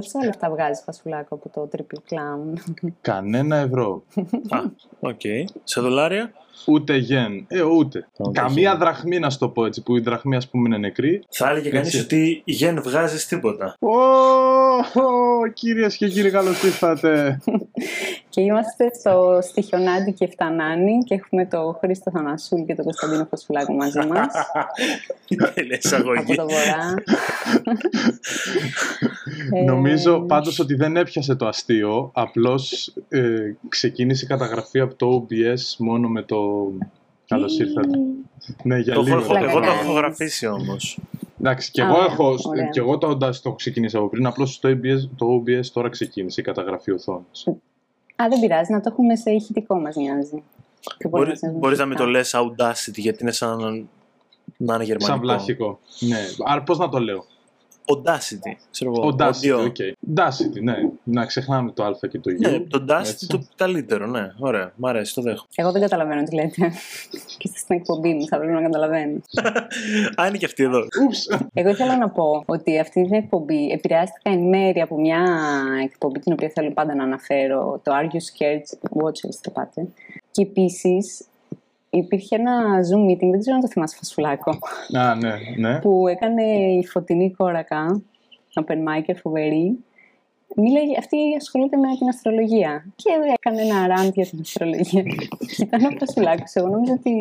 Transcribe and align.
Πόσα 0.00 0.24
λεφτά 0.24 0.50
βγάζει 0.50 0.82
φασουλάκο 0.84 1.34
από 1.34 1.48
το 1.48 1.68
Triple 1.76 1.98
Clown. 2.12 2.60
Κανένα 3.00 3.56
ευρώ. 3.56 4.02
Α, 4.56 4.58
οκ. 5.00 5.20
Σε 5.64 5.80
δολάρια; 5.80 6.32
Ούτε 6.66 6.96
γεν. 6.96 7.44
Ε, 7.48 7.62
ούτε. 7.62 8.08
Ούτε 8.18 8.40
Καμία 8.40 8.70
γεν. 8.70 8.78
δραχμή 8.78 9.18
να 9.18 9.30
σου 9.30 9.38
το 9.38 9.48
πω 9.48 9.64
έτσι, 9.66 9.82
που 9.82 9.96
η 9.96 10.00
δραχμή 10.00 10.36
ας 10.36 10.48
πούμε 10.48 10.68
είναι 10.68 10.78
νεκρή. 10.78 11.22
Θα 11.28 11.50
έλεγε 11.50 11.70
κανείς 11.70 11.86
Έτσι. 11.94 12.00
ότι 12.04 12.42
γεν 12.44 12.82
βγάζεις 12.82 13.26
τίποτα. 13.26 13.76
Ω, 13.78 13.88
ω, 15.00 15.46
κυρίες 15.54 15.96
και 15.96 16.08
κύριοι, 16.08 16.30
καλώς 16.30 16.62
ήρθατε. 16.62 17.38
και 18.36 18.42
είμαστε 18.42 18.90
στο 18.94 19.38
Στοιχιονάντι 19.42 20.12
και 20.12 20.26
Φτανάνι 20.26 20.98
και 21.04 21.14
έχουμε 21.14 21.46
το 21.46 21.78
Χρήστο 21.80 22.10
Θανασούλη 22.10 22.64
και 22.64 22.74
τον 22.74 22.84
Κωνσταντίνο 22.84 23.26
Φασουλάκο 23.30 23.72
μαζί 23.72 23.98
μας. 23.98 24.26
Τέλεια 25.54 25.76
από 25.76 25.86
εισαγωγή. 25.86 26.34
το 26.34 26.46
βορρά. 26.48 26.94
Ε, 29.52 29.62
Νομίζω 29.62 30.20
πάντως 30.20 30.58
ότι 30.58 30.74
δεν 30.74 30.96
έπιασε 30.96 31.34
το 31.34 31.46
αστείο, 31.46 32.10
απλώς 32.14 32.92
ε, 33.08 33.38
ξεκίνησε 33.68 34.24
η 34.24 34.28
καταγραφή 34.28 34.80
από 34.80 34.94
το 34.94 35.26
OBS 35.30 35.76
μόνο 35.78 36.08
με 36.08 36.22
το... 36.22 36.70
Καλώς 37.28 37.58
ήρθατε. 37.58 37.98
Ναι, 38.62 38.78
για 38.78 38.94
Το 38.94 39.02
λίγο. 39.02 39.16
έχω- 39.18 39.36
εγώ 39.36 39.44
το 39.44 39.50
Πλάκα 39.60 39.80
έχω 39.80 39.92
γραφήσει 39.92 40.46
όμως. 40.46 40.98
Εντάξει, 41.40 41.70
και 41.70 41.82
Α, 41.82 41.84
εγώ, 41.86 41.94
ωραία, 41.96 42.06
έχω, 42.12 42.34
ωραία. 42.44 42.68
και 42.68 42.80
εγώ 42.80 42.98
το 42.98 43.08
Audacity 43.10 43.18
το 43.18 43.40
έχω 43.44 43.54
ξεκινήσει 43.54 43.96
από 43.96 44.08
πριν, 44.08 44.26
απλώς 44.26 44.58
το 44.60 44.68
OBS, 44.68 45.08
το 45.16 45.26
OBS 45.46 45.66
τώρα 45.72 45.88
ξεκίνησε 45.88 46.40
η 46.40 46.44
καταγραφή 46.44 46.90
οθόνης. 46.92 47.46
Α, 48.22 48.28
δεν 48.28 48.40
πειράζει, 48.40 48.72
να 48.72 48.80
το 48.80 48.88
έχουμε 48.92 49.16
σε 49.16 49.30
ηχητικό 49.30 49.80
μας 49.80 49.96
νοιάζει. 49.96 50.42
Και 50.98 51.08
μπορεί 51.08 51.28
να 51.28 51.34
σε 51.34 51.48
Μπορείς 51.48 51.78
να 51.78 51.86
μην 51.86 51.96
το 51.96 52.06
μουσικά. 52.06 52.18
λες 52.18 52.34
Audacity 52.36 52.96
γιατί 52.96 53.22
είναι 53.22 53.32
σαν 53.32 53.58
να, 53.58 53.70
να 54.56 54.74
είναι 54.74 54.84
γερμανικό. 54.84 55.04
Σαν 55.04 55.20
βλάχικο. 55.20 55.78
Ναι, 56.00 56.18
άρα 56.44 56.62
πώς 56.62 56.78
να 56.78 56.88
το 56.88 56.98
λέω; 56.98 57.24
Audacity. 57.94 58.52
Ξέρω 58.70 58.92
εγώ. 58.96 59.14
Audacity, 59.18 59.54
audio. 59.54 59.64
OK. 59.64 59.76
Audacity, 60.14 60.62
ναι. 60.62 60.74
Να 61.02 61.26
ξεχνάμε 61.26 61.70
το 61.70 61.84
α 61.84 61.90
και 62.10 62.18
το 62.18 62.30
γ. 62.30 62.38
Ναι, 62.38 62.60
το 62.60 62.84
Audacity 62.88 63.06
Έτσι. 63.06 63.26
το 63.26 63.42
καλύτερο, 63.56 64.06
ναι. 64.06 64.32
Ωραία, 64.38 64.72
μ' 64.76 64.86
αρέσει, 64.86 65.14
το 65.14 65.22
δέχομαι. 65.22 65.48
Εγώ 65.54 65.72
δεν 65.72 65.80
καταλαβαίνω 65.80 66.22
τι 66.22 66.34
λέτε. 66.34 66.72
και 67.38 67.48
είστε 67.48 67.58
στην 67.58 67.76
εκπομπή 67.76 68.14
μου, 68.14 68.26
θα 68.26 68.36
πρέπει 68.38 68.52
να 68.52 68.62
καταλαβαίνω. 68.62 69.18
Α, 70.20 70.26
είναι 70.26 70.36
και 70.38 70.44
αυτή 70.44 70.62
εδώ. 70.62 70.78
Ούψ. 71.02 71.28
Εγώ 71.52 71.68
ήθελα 71.68 71.96
να 71.96 72.10
πω 72.10 72.42
ότι 72.46 72.78
αυτή 72.78 73.02
την 73.02 73.14
εκπομπή 73.14 73.70
επηρεάστηκα 73.70 74.30
εν 74.30 74.40
μέρη 74.40 74.80
από 74.80 75.00
μια 75.00 75.24
εκπομπή 75.84 76.18
την 76.18 76.32
οποία 76.32 76.50
θέλω 76.54 76.72
πάντα 76.72 76.94
να 76.94 77.02
αναφέρω, 77.02 77.80
το 77.82 77.92
Are 77.94 78.04
You 78.04 78.16
Scared 78.16 79.02
Watchers, 79.02 79.34
το 79.40 79.50
πάτε. 79.50 79.88
Και 80.30 80.42
επίσης 80.42 81.26
υπήρχε 81.90 82.36
ένα 82.36 82.80
Zoom 82.80 83.10
meeting, 83.10 83.30
δεν 83.30 83.38
ξέρω 83.38 83.54
αν 83.54 83.60
το 83.60 83.68
θυμάσαι 83.68 83.96
Φασουλάκο, 83.96 84.58
Α, 84.98 85.14
ναι, 85.14 85.34
ναι. 85.58 85.78
που 85.78 86.08
έκανε 86.08 86.42
η 86.42 86.86
Φωτεινή 86.86 87.30
Κόρακα, 87.30 88.02
open 88.54 88.72
mic 88.72 89.14
φοβερή. 89.22 89.84
Μίλαγε, 90.54 90.94
αυτή 90.98 91.16
ασχολείται 91.40 91.76
με 91.76 91.88
την 91.98 92.08
αστρολογία 92.08 92.86
και 92.96 93.10
έκανε 93.36 93.60
ένα 93.62 93.78
rant 93.92 94.12
για 94.12 94.26
την 94.26 94.38
αστρολογία. 94.40 95.02
Και 95.56 95.62
ήταν 95.62 95.84
ο 95.84 95.90
Φασουλάκος. 95.98 96.54
Εγώ 96.54 96.68
νόμιζα 96.68 96.92
ότι. 96.92 97.12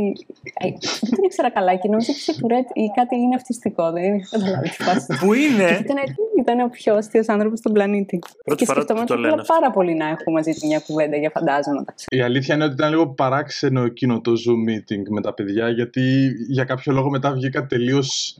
ε, 0.54 0.68
Δεν 1.02 1.10
την 1.16 1.24
ήξερα 1.24 1.50
καλά 1.52 1.76
και 1.76 1.88
νόμιζα 1.88 2.12
ότι 2.12 2.20
είχε 2.20 2.34
τουρέτ 2.42 2.68
ή 2.74 2.86
κάτι 2.96 3.16
είναι 3.16 3.36
αυτιστικό. 3.36 3.92
Δεν 3.92 4.14
είχα 4.16 4.28
καταλάβει 4.38 4.70
τι 4.70 4.84
φάση. 4.84 5.18
Πού 5.20 5.34
είναι; 5.34 5.64
Ήταν, 5.84 5.98
ήταν 6.40 6.60
ο 6.60 6.70
πιο 6.70 6.96
αστείος 6.96 7.28
άνθρωπος 7.30 7.60
στον 7.60 7.72
πλανήτη. 7.74 8.20
Πρώτη 8.44 8.60
και 8.60 8.66
φορά 8.66 8.82
σκεφτόμουν 8.82 9.06
το 9.06 9.14
ότι 9.14 9.22
λένε 9.22 9.34
ήθελα 9.34 9.42
αυτό. 9.48 9.54
πάρα 9.60 9.72
πολύ 9.72 9.94
να 9.96 10.06
έχουμε 10.06 10.32
μαζί 10.38 10.52
του 10.60 10.68
μια 10.68 10.80
κουβέντα 10.80 11.18
για 11.18 11.30
φαντάσματα. 11.30 11.94
Η 12.10 12.22
αλήθεια 12.22 12.56
είναι 12.56 12.64
ότι 12.64 12.74
ήταν 12.74 12.90
λίγο 12.90 13.08
παράξενο 13.08 13.82
εκείνο 13.84 14.22
το 14.22 14.32
Zoom 14.32 14.62
meeting 14.72 15.04
με 15.10 15.22
τα 15.22 15.34
παιδιά, 15.34 15.70
γιατί 15.70 16.02
για 16.50 16.64
κάποιο 16.64 16.94
λόγο 16.94 17.10
μετά 17.10 17.32
βγήκα 17.32 17.66
τελείως 17.66 18.38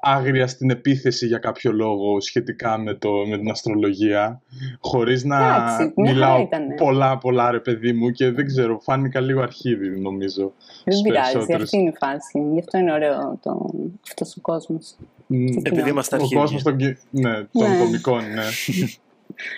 άγρια 0.00 0.46
στην 0.46 0.70
επίθεση 0.70 1.26
για 1.26 1.38
κάποιο 1.38 1.72
λόγο 1.72 2.20
σχετικά 2.20 2.78
με, 2.78 2.94
το, 2.94 3.10
με 3.28 3.38
την 3.38 3.50
αστρολογία, 3.50 4.42
χωρίς 4.80 5.24
να 5.24 5.36
Εντάξει, 5.36 5.92
μια 5.96 6.12
χαρά 6.12 6.14
μιλάω 6.14 6.40
ήτανε. 6.40 6.74
πολλά 6.74 7.18
πολλά 7.18 7.50
ρε 7.50 7.60
παιδί 7.60 7.92
μου 7.92 8.10
και 8.10 8.30
δεν 8.30 8.46
ξέρω, 8.46 8.78
φάνηκα 8.78 9.20
λίγο 9.20 9.40
αρχίδι 9.42 10.00
νομίζω. 10.00 10.52
Δεν 10.84 10.94
στους 10.94 11.00
πειράζει, 11.08 11.30
περισσότερους. 11.32 11.62
αυτή 11.62 11.76
είναι 11.76 11.88
η 11.88 11.96
φάση. 11.98 12.48
Γι' 12.52 12.58
αυτό 12.58 12.78
είναι 12.78 12.92
ωραίο 12.92 13.38
το, 13.42 13.70
αυτός 14.08 14.36
ο 14.36 14.40
κόσμος. 14.40 14.94
Μ, 15.26 15.46
Επειδή 15.62 15.88
είμαστε 15.90 16.14
Ο 16.16 16.18
αρχίδια. 16.18 16.40
κόσμος 16.42 16.62
των, 16.62 16.76
κοι- 16.76 16.98
ναι, 17.10 17.32
των 17.34 17.70
Ναι. 17.70 17.78
κομικών, 17.78 18.22
ναι. 18.34 18.44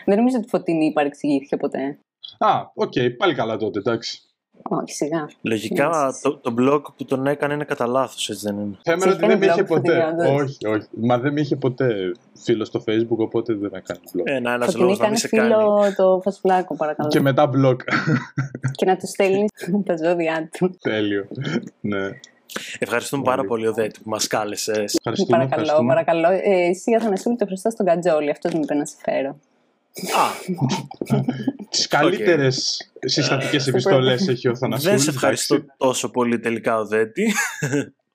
Δεν 0.05 0.17
νομίζω 0.17 0.37
ότι 0.37 0.47
η 0.47 0.49
φωτεινή 0.49 0.93
παρεξηγήθηκε 0.93 1.57
ποτέ. 1.57 1.99
Α, 2.39 2.49
οκ, 2.75 2.93
πάλι 3.17 3.35
καλά 3.35 3.57
τότε, 3.57 3.79
εντάξει. 3.79 4.21
Όχι, 4.63 4.93
σιγά. 4.95 5.29
Λογικά 5.43 6.09
Yes. 6.09 6.13
το, 6.23 6.37
το 6.37 6.55
block 6.59 6.83
που 6.97 7.05
τον 7.05 7.27
έκανε 7.27 7.55
είναι 7.55 7.65
κατά 7.65 7.87
λάθος, 7.87 8.29
έτσι 8.31 8.47
δεν 8.47 8.59
είναι; 8.59 8.77
Θέμα 8.83 9.01
Σε 9.03 9.09
ότι 9.09 9.19
δεν 9.19 9.29
με 9.29 9.35
έκανε 9.35 9.53
είχε 9.53 9.61
block 9.63 9.67
που 9.67 9.75
ποτέ. 9.75 9.93
τελειώνοντας. 9.93 10.29
όχι, 10.43 10.67
όχι. 10.67 10.87
Μα 10.91 11.19
δεν 11.19 11.33
με 11.33 11.41
είχε 11.41 11.57
ποτέ 11.57 12.13
φίλο 12.45 12.65
στο 12.65 12.85
facebook, 12.89 13.17
οπότε 13.17 13.55
δεν 13.55 13.69
με 13.73 13.79
έκανε 13.79 14.01
block. 14.13 14.21
Ένα, 14.25 14.53
ένας 14.53 14.67
Φωτεινή 14.67 14.83
λόγος 14.83 14.99
να 14.99 15.05
κάνει 15.05 15.11
μην 15.21 15.21
σε 15.31 15.37
κάνει. 15.37 15.49
φίλο 15.55 15.93
το 15.97 16.21
φασουλάκο, 16.25 16.77
παρακαλώ. 16.77 17.09
Και 17.09 17.21
μετά 17.21 17.51
block. 17.55 17.77
και 18.73 18.85
να 18.87 18.97
του 18.97 19.07
στέλνει 19.07 19.47
τα 19.85 19.97
ζώδια 19.97 20.49
του. 20.59 20.77
Τέλειο. 20.81 21.27
ναι. 21.81 22.11
Ευχαριστούμε 22.79 23.23
πάρα 23.23 23.45
πολύ, 23.45 23.67
Οδέτη, 23.67 24.01
που 24.03 24.09
μας 24.11 24.27
κάλεσες. 24.27 24.95
Ευχαριστούμε, 24.95 25.37
παρακαλώ, 25.37 25.63
ευχαριστούμε. 25.63 25.89
παρακαλώ. 25.95 26.29
Ε, 26.45 26.69
εσύ 26.69 26.95
Αθανασούλη 26.95 27.37
το 27.37 27.47
χρωστά 27.47 27.71
στον 27.71 27.87
Κατζόλη. 27.87 28.31
Αυτός 28.31 28.53
μου 28.55 28.61
είπε 28.63 28.75
να 28.75 28.85
σε 28.87 28.97
φέρω. 29.05 29.39
Α, 30.17 30.55
Τις 31.71 31.87
καλύτερες 31.87 32.91
συστατικές 33.01 33.67
επιστολές 33.67 34.29
έχει 34.29 34.49
ο 34.49 34.57
Θανασούλης. 34.57 34.95
δεν 34.95 35.03
σε 35.03 35.11
ευχαριστώ 35.11 35.55
εντάξει. 35.55 35.75
τόσο 35.79 36.11
πολύ 36.11 36.39
τελικά, 36.39 36.79
Οδέτη. 36.79 37.33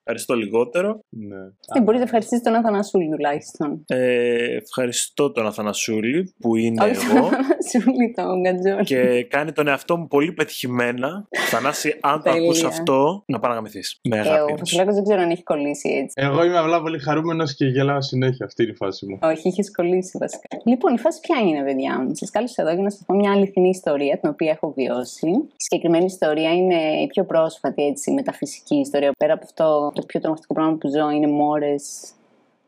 Ευχαριστώ 0.04 0.34
λιγότερο. 0.34 1.00
Ναι. 1.08 1.36
Ε, 1.76 1.80
μπορείς 1.82 1.98
να 1.98 2.04
ευχαριστήσεις 2.04 2.44
τον 2.44 2.54
Αθανασούλη 2.54 3.08
τουλάχιστον. 3.10 3.84
Ε, 3.86 4.56
ευχαριστώ 4.56 5.32
τον 5.32 5.46
Αθανασούλη 5.46 6.34
που 6.40 6.56
είναι 6.56 6.84
Όχι 6.84 7.06
τον 7.06 7.16
εγώ 7.16 7.26
Αθανασούλη, 7.26 8.12
τον 8.16 8.42
Κατζόλη. 8.42 8.84
και 8.84 9.24
κάνει 9.24 9.52
τον 9.52 9.68
εαυτό 9.68 9.96
μου 9.96 10.06
πολύ 10.06 10.32
πετυχημένα. 10.32 11.28
Θανάση, 11.50 11.96
αν 12.00 12.16
το 12.16 12.22
Τέλεια. 12.22 12.42
ακούς 12.42 12.64
αυτό, 12.64 13.22
να 13.26 13.38
πάει 13.38 13.50
να 13.50 13.56
γαμηθείς. 13.56 13.98
Με 14.08 14.16
Ε, 14.16 14.20
αγάπη 14.20 14.40
ο 14.40 14.44
όμως. 14.44 14.58
Φασουλάκο 14.58 14.92
δεν 14.92 15.02
ξέρω 15.02 15.20
αν 15.20 15.30
έχει 15.30 15.42
κολλήσει 15.42 15.88
έτσι. 15.90 16.14
Εγώ 16.16 16.44
είμαι 16.44 16.58
απλά 16.58 16.80
πολύ 16.82 16.98
χαρούμενος 16.98 17.54
και 17.54 17.64
γελάω 17.66 18.02
συνέχεια. 18.02 18.46
Αυτή 18.46 18.62
είναι 18.62 18.72
η 18.72 18.76
φάση 18.76 19.06
μου. 19.06 19.18
Όχι, 19.22 19.48
είχες 19.48 19.70
κολλήσει 19.72 20.18
βασικά. 20.18 20.46
Λοιπόν, 20.64 20.94
η 20.94 20.98
φάση 20.98 21.20
ποια 21.20 21.36
είναι, 21.46 21.62
παιδιά; 21.64 22.00
Μου. 22.02 22.10
Σας 22.14 22.30
κάλεσα 22.30 22.62
εδώ 22.62 22.72
για 22.72 22.82
να 22.82 22.90
σας 22.90 23.02
πω 23.06 23.14
μια 23.14 23.32
αληθινή 23.32 23.68
ιστορία, 23.68 24.18
την 24.18 24.28
οποία 24.30 24.50
έχω 24.50 24.72
βιώσει. 24.76 25.28
Η 25.28 25.48
συγκεκριμένη 25.56 26.04
ιστορία 26.04 26.52
είναι 26.52 26.74
η 27.02 27.06
πιο 27.06 27.24
πρόσφατη 27.24 27.82
έτσι, 27.86 28.10
μεταφυσική 28.12 28.76
ιστορία. 28.76 29.12
Πέρα 29.18 29.32
από 29.32 29.44
αυτό, 29.44 29.91
το 29.92 30.02
πιο 30.06 30.20
τρομακτικό 30.20 30.54
πράγμα 30.54 30.76
που 30.76 30.88
ζω 30.88 31.10
είναι 31.10 31.26
μόρες, 31.26 32.12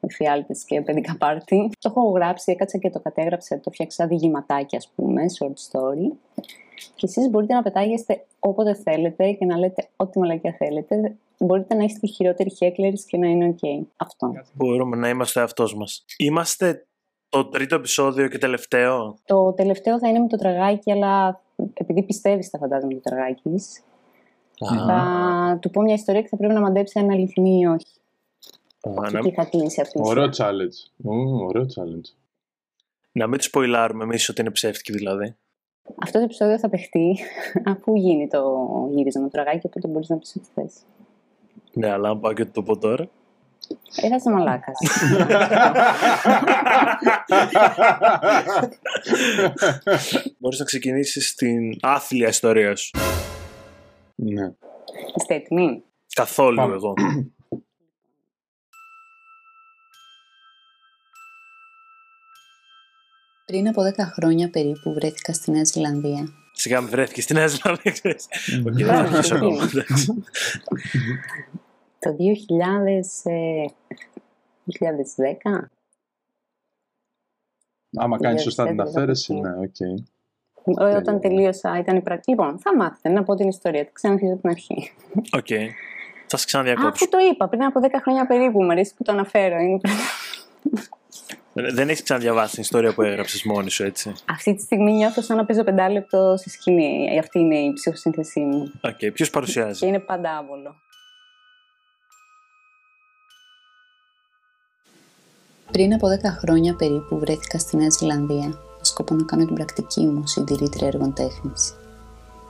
εφιάλτε 0.01 0.55
και 0.67 0.81
παιδικά 0.81 1.17
πάρτι. 1.19 1.71
Το 1.79 1.93
έχω 1.97 2.11
γράψει, 2.11 2.53
έκατσα 2.53 2.79
και 2.79 2.91
το 2.91 3.01
κατέγραψα, 3.01 3.61
το 3.61 3.71
φτιάξα 3.71 4.07
διηγηματάκι, 4.07 4.77
ας 4.77 4.89
πούμε, 4.95 5.23
short 5.39 5.71
story. 5.71 6.17
Και 6.75 7.07
εσείς 7.07 7.29
μπορείτε 7.29 7.55
να 7.55 7.63
πετάγεστε 7.63 8.25
όποτε 8.39 8.75
θέλετε 8.75 9.33
και 9.33 9.45
να 9.45 9.59
λέτε 9.59 9.89
ό,τι 9.97 10.19
μαλακιά 10.19 10.55
θέλετε. 10.59 11.17
Μπορείτε 11.39 11.75
να 11.75 11.85
είστε 11.85 11.99
οι 12.03 12.09
χειρότεροι 12.09 12.51
hecklers 12.61 13.01
και 13.07 13.17
να 13.17 13.27
είναι 13.27 13.55
ok. 13.55 13.87
Αυτό. 13.97 14.33
Μπορούμε 14.53 14.97
να 14.97 15.09
είμαστε 15.09 15.41
εαυτό 15.41 15.67
μας. 15.77 16.05
Είμαστε 16.17 16.87
το 17.29 17.45
τρίτο 17.45 17.75
επεισόδιο 17.75 18.29
και 18.29 18.39
τελευταίο; 18.39 19.19
Το 19.25 19.53
τελευταίο 19.53 19.99
θα 19.99 20.09
είναι 20.09 20.19
με 20.19 20.27
το 20.27 20.37
τραγάκι, 20.37 20.93
αλλά 20.93 21.41
επειδή 21.75 22.03
πιστεύεις 22.03 22.47
στα 22.47 22.59
φαντάζομαι 22.59 22.95
το 22.95 23.01
τραγάκι, 23.01 23.43
θα 24.87 25.59
του 25.61 25.71
πω 25.71 25.83
μια 25.83 25.95
ιστορία 25.95 26.23
και 26.23 26.29
θα 26.29 26.37
πρέπει 26.37 26.55
να 26.55 26.61
μαντέψει 26.61 26.99
αν 26.99 27.05
είναι 27.05 27.15
αληθινή 27.15 27.59
ή 27.61 27.67
όχι. 27.67 27.87
Α, 29.01 29.05
Και 29.07 29.13
να, 29.13 29.19
εκεί 29.19 29.31
θα 29.33 29.45
κλείσει 29.45 29.81
αυτής 29.81 30.01
η 30.01 30.03
Ωραίο 30.05 30.29
ιστορία. 30.29 30.53
challenge. 30.53 30.91
Ου, 31.05 31.45
ωραίο 31.49 31.63
challenge. 31.63 32.13
να 33.13 33.27
μην 33.27 33.37
τους 33.39 33.47
σποϊλάρουμε 33.47 34.05
εμείς 34.05 34.29
ότι 34.29 34.41
είναι 34.41 34.51
ψεύτικη 34.51 34.93
δηλαδή. 34.93 35.35
Αυτό 36.03 36.19
το 36.19 36.25
επεισόδιο 36.25 36.59
θα 36.59 36.69
παιχτεί 36.69 37.17
αφού 37.73 37.95
γίνει 37.95 38.29
το 38.29 38.43
γύρισμα 38.91 39.21
με 39.23 39.29
το 39.29 39.33
τραγάκι, 39.33 39.67
οπότε 39.67 39.89
μπορείς 39.89 40.09
να 40.09 40.17
πει 40.19 40.27
ό,τι 40.39 40.49
θες. 40.55 40.73
Ναι, 41.73 41.91
αλλά 41.91 42.09
αν 42.09 42.21
πάω 42.21 42.33
και 42.33 42.45
το 42.45 42.63
πω 42.63 42.79
τώρα. 42.79 43.09
Ε, 44.03 44.09
θα 44.09 44.15
είσαι 44.17 44.31
μαλάκας. 44.31 44.79
Μπορείς 50.39 50.59
να 50.59 50.65
ξεκινήσεις 50.65 51.35
την 51.35 51.77
άθλια 51.81 52.29
ιστορία 52.29 52.77
σου. 52.77 52.91
Ναι. 54.33 54.53
Είστε 55.17 55.35
έτοιμοι; 55.35 55.83
Καθόλου 56.15 56.57
Πάμε. 56.57 56.75
εγώ. 56.75 56.95
Πριν 63.47 63.69
από 63.69 63.83
10 63.83 63.95
χρόνια 64.15 64.51
περίπου 64.51 64.93
βρέθηκα 64.93 65.33
στη 65.33 65.51
Νέα 65.51 65.65
Ζηλανδία. 65.65 66.29
Σιγά 66.53 66.81
με 66.81 66.89
βρέθηκε 66.89 67.21
στην 67.21 67.37
Νέα 67.37 67.47
Ζηλανδία, 67.47 67.91
ξέρεις. 67.93 68.27
Οκ, 68.67 68.73
Μπράβο, 68.73 69.09
θα 69.09 69.17
αρχίσω 69.17 69.37
εκεί. 69.37 69.45
εγώ. 69.45 69.63
εντάξει. 69.63 70.07
Το 71.99 72.17
2000, 72.17 73.25
ε, 73.25 73.65
2010. 74.65 75.71
Άμα 77.97 78.19
κάνεις 78.19 78.43
σωστά 78.43 78.67
την 78.67 78.77
2011, 78.77 78.89
αφαίρεση, 78.89 79.35
ναι, 79.35 79.51
οκ. 79.57 79.77
Ε, 80.65 80.85
Όταν 80.85 81.21
τελείωσα 81.21 81.79
ήταν 81.79 81.97
η 81.97 82.01
πρακτική. 82.01 82.31
Λοιπόν, 82.31 82.59
θα 82.59 82.77
μάθετε 82.77 83.09
να 83.09 83.23
πω 83.23 83.35
την 83.35 83.49
ιστορία. 83.49 83.85
Θα 83.85 83.91
ξαναρχίσω 83.93 84.33
από 84.33 84.41
την 84.41 84.51
αρχή. 84.51 84.93
Οκ. 85.33 85.47
Θα 86.27 86.37
σε 86.37 86.37
Α, 86.37 86.37
αφού 86.37 86.45
ξαναδιακόψω. 86.47 87.09
το 87.09 87.19
είπα 87.33 87.49
πριν 87.49 87.63
από 87.65 87.81
10 87.83 87.87
χρόνια 88.03 88.27
περίπου. 88.27 88.63
Μου 88.63 88.71
αρέσει 88.71 88.95
που 88.97 89.03
το 89.03 89.13
αναφέρω. 89.13 89.59
Είναι... 89.59 89.81
Δεν 91.53 91.89
έχεις 91.89 92.03
ξαναδιαβάσει 92.03 92.53
την 92.53 92.63
ιστορία 92.63 92.95
που 92.95 93.03
έγραψες 93.03 93.43
μόνη 93.43 93.71
σου, 93.71 93.85
έτσι. 93.85 94.13
Αυτή 94.31 94.55
τη 94.55 94.63
στιγμή 94.63 94.93
νιώθω 94.93 95.23
σαν 95.23 95.37
να 95.37 95.45
παίζω 95.45 95.65
πεντάλεπτο 95.65 96.37
στη 96.37 96.51
σκηνή. 96.51 97.19
Αυτή 97.19 97.39
είναι 97.39 97.57
η 97.59 97.73
ψυχοσύνθεσή 97.73 98.41
μου. 98.41 98.73
Ok, 98.81 98.97
okay. 99.01 99.13
ποιος 99.13 99.31
παρουσιάζει; 99.31 99.81
Και 99.81 99.87
είναι 99.87 99.99
πάντα 99.99 100.37
άβολο. 100.37 100.75
Πριν 105.73 105.95
από 105.95 106.07
10 106.09 106.39
χρόνια 106.39 106.75
περίπου 106.77 107.19
βρέθηκα 107.19 107.59
στη 107.59 107.77
Νέα 107.77 107.91
Ζηλανδία 107.91 108.47
με 108.49 108.64
σκοπό 108.95 109.15
να 109.15 109.25
κάνω 109.25 109.45
την 109.45 109.55
πρακτική 109.55 110.07
μου 110.07 110.27
συντηρήτρια 110.27 110.87
έργων 110.87 111.13
τέχνης. 111.13 111.75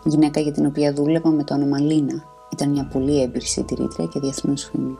Η 0.05 0.08
γυναίκα 0.08 0.41
για 0.41 0.52
την 0.52 0.67
οποία 0.67 0.93
δούλευα 0.93 1.31
με 1.31 1.44
το 1.44 1.55
όνομα 1.55 1.79
Λίνα 1.79 2.25
ήταν 2.52 2.70
μια 2.70 2.88
πολύ 2.93 3.23
έμπειρη 3.23 3.46
συντηρήτρια 3.46 4.06
και 4.06 4.20
διεθνούς 4.20 4.64
φήμη. 4.64 4.99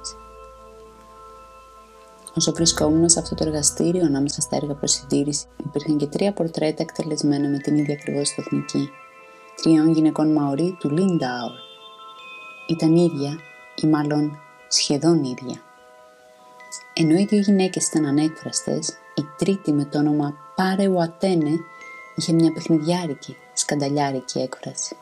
Όσο 2.37 2.53
βρισκόμουν 2.53 3.09
σε 3.09 3.19
αυτό 3.19 3.35
το 3.35 3.45
εργαστήριο, 3.47 4.05
ανάμεσα 4.05 4.41
στα 4.41 4.57
έργα 4.57 4.75
προ 4.75 4.87
συντήρηση, 4.87 5.47
υπήρχαν 5.65 5.97
και 5.97 6.07
τρία 6.07 6.33
πορτρέτα 6.33 6.83
εκτελεσμένα 6.83 7.49
με 7.49 7.59
την 7.59 7.77
ίδια 7.77 7.95
ακριβώς 7.95 8.35
τεχνική. 8.35 8.89
Τριών 9.63 9.93
γυναικών 9.93 10.33
Μαωρί 10.33 10.77
του 10.79 10.91
Λίνταουρ. 10.91 11.53
Ήταν 12.69 12.97
ίδια, 12.97 13.39
ή 13.83 13.87
μάλλον 13.87 14.39
σχεδόν 14.69 15.25
ίδια. 15.25 15.57
Ενώ 16.95 17.19
οι 17.19 17.25
δύο 17.25 17.41
γυναίκες 17.41 17.87
ήταν 17.89 18.07
ανέκφραστες, 18.07 18.89
η 19.15 19.23
τρίτη 19.39 19.73
με 19.73 19.85
το 19.85 19.99
όνομα 19.99 20.44
Πάρε 20.55 20.87
Ουατένε 20.87 21.59
είχε 22.17 22.33
μια 22.33 22.53
παιχνιδιάρικη, 22.53 23.37
σκανταλιάρικη 23.53 24.39
έκφραση. 24.39 24.97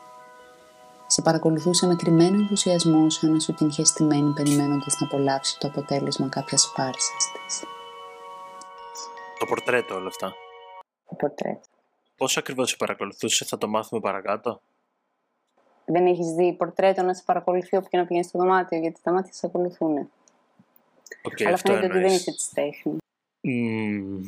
Σε 1.07 1.21
παρακολουθούσε 1.21 1.87
με 1.87 1.95
κρυμμένο 1.95 2.35
ενθουσιασμό 2.35 3.09
σαν 3.09 3.31
να 3.31 3.39
σου 3.39 3.53
την 3.53 3.67
είχε 3.67 3.83
στημένη 3.83 4.33
περιμένοντας 4.33 4.99
να 4.99 5.07
απολαύσει 5.07 5.59
το 5.59 5.67
αποτέλεσμα 5.67 6.29
κάποιας 6.29 6.71
φάρσα 6.75 7.11
τη. 7.17 7.65
Το 9.39 9.45
πορτρέτο 9.45 9.95
όλα 9.95 10.07
αυτά. 10.07 10.33
Το 11.09 11.15
πορτρέτο. 11.15 11.61
Πώς 12.17 12.37
ακριβώς 12.37 12.69
σε 12.69 12.75
παρακολουθούσε, 12.75 13.45
θα 13.45 13.57
το 13.57 13.67
μάθουμε 13.67 14.01
παρακάτω; 14.01 14.61
Δεν 15.85 16.05
έχεις 16.07 16.27
δει 16.27 16.53
πορτρέτο 16.53 17.01
να 17.01 17.13
σε 17.13 17.23
παρακολουθεί 17.25 17.75
όπου 17.75 17.89
και 17.89 17.97
να 17.97 18.05
πηγαίνεις 18.05 18.27
στο 18.29 18.39
δωμάτιο, 18.39 18.79
γιατί 18.79 18.99
τα 19.03 19.11
μάτια 19.11 19.33
σε 19.33 19.45
ακολουθούν. 19.45 20.09
Okay, 21.21 21.43
Αλλά 21.43 21.57
φαίνεται 21.57 21.85
ότι 21.85 21.99
δεν 21.99 22.13
είσαι 22.13 22.31
της 22.31 22.49
τέχνης. 22.53 22.97
Mm, 23.47 24.25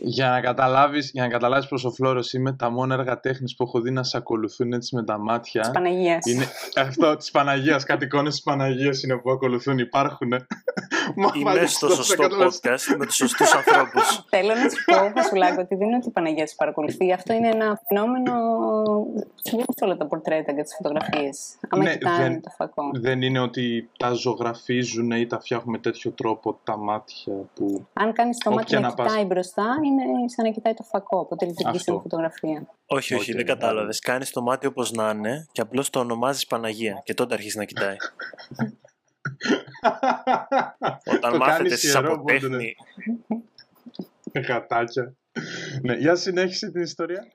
Για 0.00 0.28
να 0.28 0.40
καταλάβεις, 0.40 1.10
για 1.10 1.22
να 1.22 1.28
καταλάβεις 1.28 1.68
πόσο 1.68 1.90
φλόρος 1.90 2.32
είμαι, 2.32 2.52
τα 2.52 2.70
μόνα 2.70 2.94
έργα 2.94 3.20
τέχνης 3.20 3.54
που 3.56 3.62
έχω 3.64 3.80
δει 3.80 3.90
να 3.90 4.02
σε 4.02 4.16
ακολουθούν 4.16 4.72
έτσι 4.72 4.94
με 4.94 5.04
τα 5.04 5.18
μάτια. 5.18 5.60
Της 5.60 5.70
Παναγίας. 5.70 6.26
Είναι 6.26 6.46
αυτό 6.76 7.16
της 7.16 7.30
Παναγίας, 7.30 7.84
κάτι 7.84 8.04
εικόνες 8.04 8.32
της 8.34 8.42
Παναγίας 8.42 9.02
είναι 9.02 9.16
που 9.16 9.30
ακολουθούν, 9.30 9.78
υπάρχουν. 9.78 10.32
είμαι 11.34 11.66
στο 11.66 11.88
σωστό 11.88 12.24
podcast 12.24 12.96
με 12.98 13.06
τους 13.06 13.14
σωστούς 13.14 13.54
ανθρώπους. 13.54 14.20
Θέλω 14.34 14.48
να 14.54 14.68
σου 14.68 14.84
πω, 14.84 15.12
Φασουλάκο, 15.14 15.60
ότι 15.60 15.74
δεν 15.74 15.86
είναι 15.86 15.96
ότι 15.96 16.08
η 16.08 16.10
Παναγία 16.12 16.46
σε 16.46 16.54
παρακολουθεί. 16.58 17.12
Αυτό 17.12 17.32
είναι 17.32 17.48
ένα 17.48 17.80
φαινόμενο. 17.88 18.32
Συμβαίνει 19.34 19.68
σε 19.76 19.84
όλα 19.84 19.96
τα 19.96 20.06
πορτρέτα 20.06 20.52
και 20.52 20.62
τις 20.62 20.74
φωτογραφίες. 20.76 21.56
Άμα 21.68 21.82
Ναι, 21.82 21.92
κοιτάνε 21.92 22.22
δεν- 22.22 22.40
το 22.42 22.50
φακό. 22.56 22.82
Δεν 22.94 23.22
είναι 23.22 23.40
ότι 23.40 23.88
τα 23.96 24.10
ζωγραφίζουν 24.12 25.10
ή 25.10 25.26
τα 25.26 25.40
φτιάχνουν 25.40 25.70
με 25.70 25.78
τέτοιο 25.78 26.10
τρόπο 26.10 26.58
τα 26.64 26.76
μάτια 26.76 27.32
που... 27.54 27.86
Αν 27.92 28.12
κάνεις 28.12 28.38
το 28.38 28.50
μάτι 28.50 28.62
Όποια 28.62 28.80
να 28.80 28.88
να 28.88 28.94
πας. 28.94 29.06
κοιτάει 29.06 29.24
μπροστά, 29.24 29.76
είναι 29.88 30.28
σαν 30.28 30.44
να 30.44 30.50
κοιτάει 30.50 30.74
το 30.74 30.82
φακό. 30.82 31.18
Οπότε 31.18 31.44
λειτουργεί 31.46 31.76
Αυτό. 31.76 31.92
σαν 31.92 32.00
φωτογραφία. 32.02 32.68
όχι, 32.86 33.14
όχι, 33.14 33.30
Οκ, 33.30 33.36
δεν 33.36 33.46
κατάλαβες. 33.46 33.98
Κάνεις 34.00 34.30
το 34.30 34.42
μάτι 34.42 34.66
όπως 34.66 34.90
να 34.92 35.10
είναι 35.10 35.46
και 35.52 35.60
απλώς 35.60 35.90
το 35.90 36.00
ονομάζεις 36.00 36.46
Παναγία 36.46 37.00
και 37.04 37.14
τότε 37.14 37.34
αρχίζεις 37.34 37.56
να 37.56 37.64
κοιτάει. 37.64 37.96
Όταν 41.14 41.32
Το 41.32 41.38
μάθετε 41.38 41.56
κάνεις 41.56 41.72
εσείς 41.72 41.94
ιερό, 41.94 42.12
από 42.12 42.20
οπότε, 42.20 42.32
ναι. 42.32 42.40
τέχνη. 42.40 42.74
Γατάκια. 44.46 45.14
ναι, 45.82 45.94
για 45.94 46.14
συνέχισε 46.14 46.70
την 46.70 46.82
ιστορία. 46.82 47.26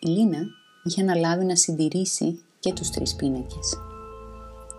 Η 0.00 0.08
Λίνα 0.08 0.38
είχε 0.82 1.02
αναλάβει 1.02 1.44
να 1.44 1.56
συντηρήσει 1.56 2.44
και 2.60 2.72
τους 2.72 2.90
τρεις 2.90 3.14
πίνακες. 3.14 3.78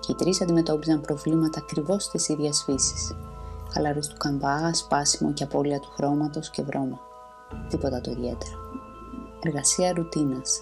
Και 0.07 0.13
οι 0.13 0.15
τρεις 0.15 0.41
αντιμετώπιζαν 0.41 1.01
προβλήματα 1.01 1.59
ακριβώς 1.59 2.09
της 2.09 2.27
ίδιας 2.27 2.63
φύσης. 2.65 3.15
Χαλάρωση 3.73 4.09
του 4.09 4.17
καμπά, 4.17 4.73
σπάσιμο 4.73 5.33
και 5.33 5.43
απώλεια 5.43 5.79
του 5.79 5.89
χρώματος 5.95 6.49
και 6.49 6.61
βρώμα. 6.61 6.99
Τίποτα 7.69 8.01
το 8.01 8.11
ιδιαίτερο. 8.11 8.57
Εργασία 9.43 9.93
ρουτίνας. 9.93 10.61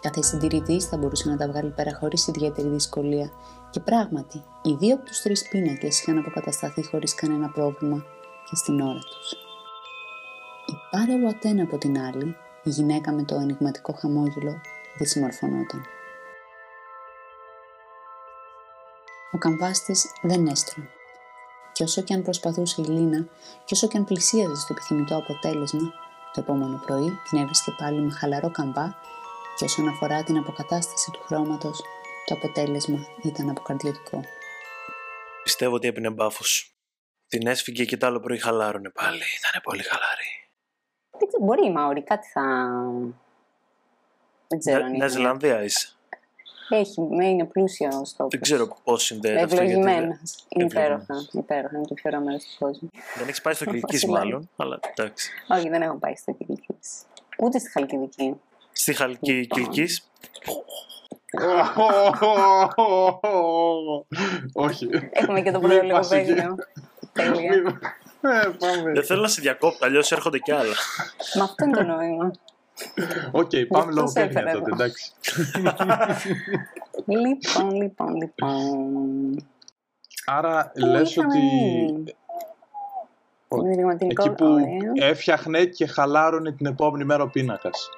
Κάθε 0.00 0.22
συντηρητής 0.22 0.84
θα 0.86 0.96
μπορούσε 0.96 1.28
να 1.28 1.36
τα 1.36 1.48
βγάλει 1.48 1.70
πέρα 1.70 1.94
χωρίς 1.94 2.26
ιδιαίτερη 2.26 2.68
δυσκολία 2.68 3.30
και 3.70 3.80
πράγματι, 3.80 4.44
οι 4.62 4.72
δύο 4.74 4.94
από 4.94 5.04
τους 5.04 5.20
τρεις 5.20 5.48
πίνακες 5.48 6.00
είχαν 6.00 6.18
αποκατασταθεί 6.18 6.86
χωρίς 6.86 7.14
κανένα 7.14 7.48
πρόβλημα 7.48 8.04
και 8.50 8.56
στην 8.56 8.80
ώρα 8.80 8.98
τους. 8.98 9.32
Η 10.66 10.72
Πάρε 10.90 11.18
Βουατέν 11.18 11.60
από 11.60 11.78
την 11.78 11.98
άλλη, 11.98 12.36
η 12.62 12.70
γυναίκα 12.70 13.12
με 13.12 13.22
το 13.22 13.34
ενηγματικό 13.34 13.92
χαμόγελο, 13.92 14.60
δεν 14.98 15.06
συμμορφωνόταν. 15.06 15.80
Ο 19.32 19.38
καμπάς 19.38 19.84
της 19.84 20.12
δεν 20.22 20.46
έστρωνε. 20.46 20.88
Και 21.72 21.82
όσο 21.82 22.02
και 22.02 22.14
αν 22.14 22.22
προσπαθούσε 22.22 22.80
η 22.80 22.84
Λίνα 22.84 23.28
και 23.64 23.74
όσο 23.74 23.88
και 23.88 23.96
αν 23.96 24.04
πλησίαζε 24.04 24.54
στο 24.54 24.68
επιθυμητό 24.70 25.16
αποτέλεσμα, 25.16 25.92
το 26.32 26.40
επόμενο 26.40 26.82
πρωί 26.86 27.18
την 27.28 27.38
έβρισκε 27.38 27.70
πάλι 27.78 28.00
με 28.00 28.12
χαλαρό 28.12 28.50
καμπά 28.50 28.96
και 29.56 29.64
όσον 29.64 29.88
αφορά 29.88 30.22
την 30.22 30.36
αποκατάσταση 30.36 31.10
του 31.10 31.20
χρώματος, 31.26 31.80
το 32.26 32.34
αποτέλεσμα 32.34 32.98
ήταν 33.22 33.48
αποκαρδιωτικό. 33.48 34.20
Πιστεύω 35.42 35.74
ότι 35.74 35.88
έπινε 35.88 36.10
μπάφος. 36.10 36.74
Την 37.28 37.46
έσφυγε 37.46 37.84
και 37.84 37.96
το 37.96 38.06
άλλο 38.06 38.20
πρωί 38.20 38.38
χαλάρωνε 38.38 38.90
πάλι. 38.90 39.22
Ήταν 39.38 39.60
πολύ 39.62 39.82
χαλαρή. 39.82 40.50
Δεν 41.10 41.28
ξέρω, 41.28 41.44
μπορεί 41.44 41.66
η 41.66 41.72
Μαωρή 41.72 42.02
κάτι 42.02 42.26
θα. 42.26 42.42
Δεν 44.48 44.58
ξέρω. 44.58 44.84
αν 44.84 44.90
Νέα 44.90 44.96
είναι. 44.96 45.08
Ζηλανδία 45.08 45.62
είσαι. 45.62 45.94
Έχει, 46.70 47.00
με 47.00 47.26
είναι 47.28 47.44
πλούσιο 47.44 47.88
ο 47.88 48.02
τόπο. 48.16 48.28
Δεν 48.30 48.40
ξέρω 48.40 48.76
πώς 48.84 49.02
συνδέεται 49.04 49.42
αυτό. 49.42 49.54
γιατί 49.54 49.70
Ευλογημένα. 49.70 50.00
δεν- 50.00 50.20
Είναι 50.48 50.64
Ευλογημένα. 50.64 51.04
υπέροχα. 51.04 51.28
Υπέροχα. 51.32 51.76
Είναι 51.76 51.86
το 51.86 51.94
πιο 51.94 52.10
ωραίο 52.10 52.20
μέρος 52.20 52.42
του 52.44 52.64
κόσμου. 52.64 52.90
Δεν 53.18 53.28
έχει 53.28 53.42
πάει 53.42 53.54
στο 53.54 53.64
Κυλική 53.64 53.92
Βασιλάκι. 53.92 54.24
μάλλον, 54.26 54.48
αλλά 54.56 54.78
εντάξει. 54.96 55.30
Όχι, 55.48 55.68
δεν 55.68 55.82
έχω 55.82 55.94
πάει 55.96 56.16
στο 56.16 56.32
Κυλική. 56.32 56.74
Ούτε 57.38 57.58
στη 57.58 57.70
Χαλκιδική. 57.70 58.34
Στη 58.72 58.92
Χαλκή 58.94 59.46
Κυλική. 59.46 59.86
Όχι. 64.52 64.88
Έχουμε 65.12 65.40
και 65.42 65.50
το 65.50 65.60
Μην 65.60 65.68
πρώτο 65.68 65.86
πας 65.94 66.10
εκεί. 66.10 66.28
λογοπαίγνιο. 66.30 66.54
Τέλεια. 67.12 67.50
Μην- 67.62 67.78
Ε, 68.22 68.48
πάμε. 68.58 68.92
Δεν 68.92 69.04
θέλω 69.04 69.20
να 69.20 69.28
σε 69.28 69.40
διακόπτω, 69.40 69.84
αλλιώς 69.86 70.12
έρχονται 70.12 70.38
κι 70.38 70.52
άλλα. 70.52 70.74
Μα 71.34 71.44
αυτό 71.44 71.64
είναι 71.64 71.76
το 71.76 71.82
νόημα. 71.82 72.30
Οκ, 73.32 73.50
πάμε 73.68 73.84
αυτό 73.84 73.90
λόγω 73.90 74.06
σε 74.08 74.20
έφερα 74.20 74.44
τέχνια 74.50 74.52
τότε, 74.52 74.70
εδώ. 74.72 74.82
εντάξει. 74.84 75.12
λοιπόν, 77.24 77.70
λοιπόν, 77.82 78.14
λοιπόν. 78.16 79.46
Άρα 80.26 80.70
Πού 80.74 80.86
λες 80.86 81.10
είχαμε 81.10 81.28
ότι 81.28 81.38
μείνει; 81.38 82.04
Ο- 83.48 83.62
Με 83.62 83.68
δειγματινικό, 83.74 84.22
εκεί 84.22 84.34
που 84.34 84.44
ωραία. 84.46 85.08
έφτιαχνε 85.08 85.64
και 85.64 85.86
χαλάρωνε 85.86 86.52
την 86.52 86.66
επόμενη 86.66 87.04
μέρα 87.04 87.22
ο 87.22 87.28
πίνακας. 87.28 87.88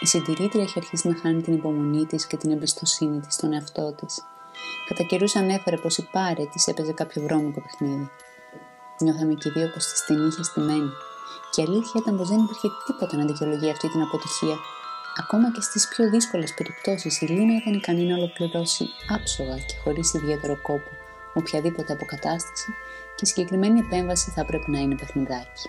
Η 0.00 0.06
συντηρήτρια 0.06 0.62
είχε 0.62 0.78
αρχίσει 0.78 1.08
να 1.08 1.16
χάνει 1.16 1.42
την 1.42 1.52
υπομονή 1.54 2.06
της 2.06 2.26
και 2.26 2.36
την 2.36 2.50
εμπιστοσύνη 2.50 3.20
της 3.20 3.34
στον 3.34 3.52
εαυτό 3.52 3.92
της. 3.92 4.24
Κατά 4.90 5.02
καιρούς 5.02 5.36
ανέφερε 5.36 5.76
πως 5.76 5.96
η 5.98 6.08
Πάρε 6.12 6.44
της 6.52 6.66
έπαιζε 6.66 6.92
κάποιο 6.92 7.22
βρώμικο 7.22 7.60
παιχνίδι. 7.60 8.10
Νιώθαμε 9.00 9.34
και 9.34 9.48
οι 9.48 9.52
δύο 9.52 9.68
πως 9.68 9.84
της 9.86 10.04
την 10.04 10.26
είχε 10.28 10.42
στημένη. 10.42 10.90
Και 11.50 11.60
η 11.60 11.64
αλήθεια 11.64 12.00
ήταν 12.02 12.16
πως 12.16 12.28
δεν 12.28 12.38
υπήρχε 12.38 12.68
τίποτα 12.86 13.16
να 13.16 13.24
δικαιολογεί 13.24 13.70
αυτή 13.70 13.88
την 13.90 14.00
αποτυχία. 14.00 14.56
Ακόμα 15.22 15.52
και 15.52 15.60
στις 15.60 15.88
πιο 15.88 16.10
δύσκολες 16.10 16.54
περιπτώσεις 16.54 17.20
η 17.20 17.26
Λίνα 17.26 17.56
ήταν 17.56 17.72
ικανή 17.74 18.04
να 18.06 18.16
ολοκληρώσει 18.16 18.84
άψογα 19.16 19.56
και 19.56 19.74
χωρίς 19.82 20.14
ιδιαίτερο 20.14 20.60
κόπο 20.62 20.90
οποιαδήποτε 21.34 21.92
αποκατάσταση 21.92 22.70
και 23.16 23.22
η 23.24 23.26
συγκεκριμένη 23.26 23.78
επέμβαση 23.78 24.30
θα 24.30 24.44
πρέπει 24.44 24.70
να 24.70 24.78
είναι 24.78 24.94
παιχνιδάκι. 24.94 25.66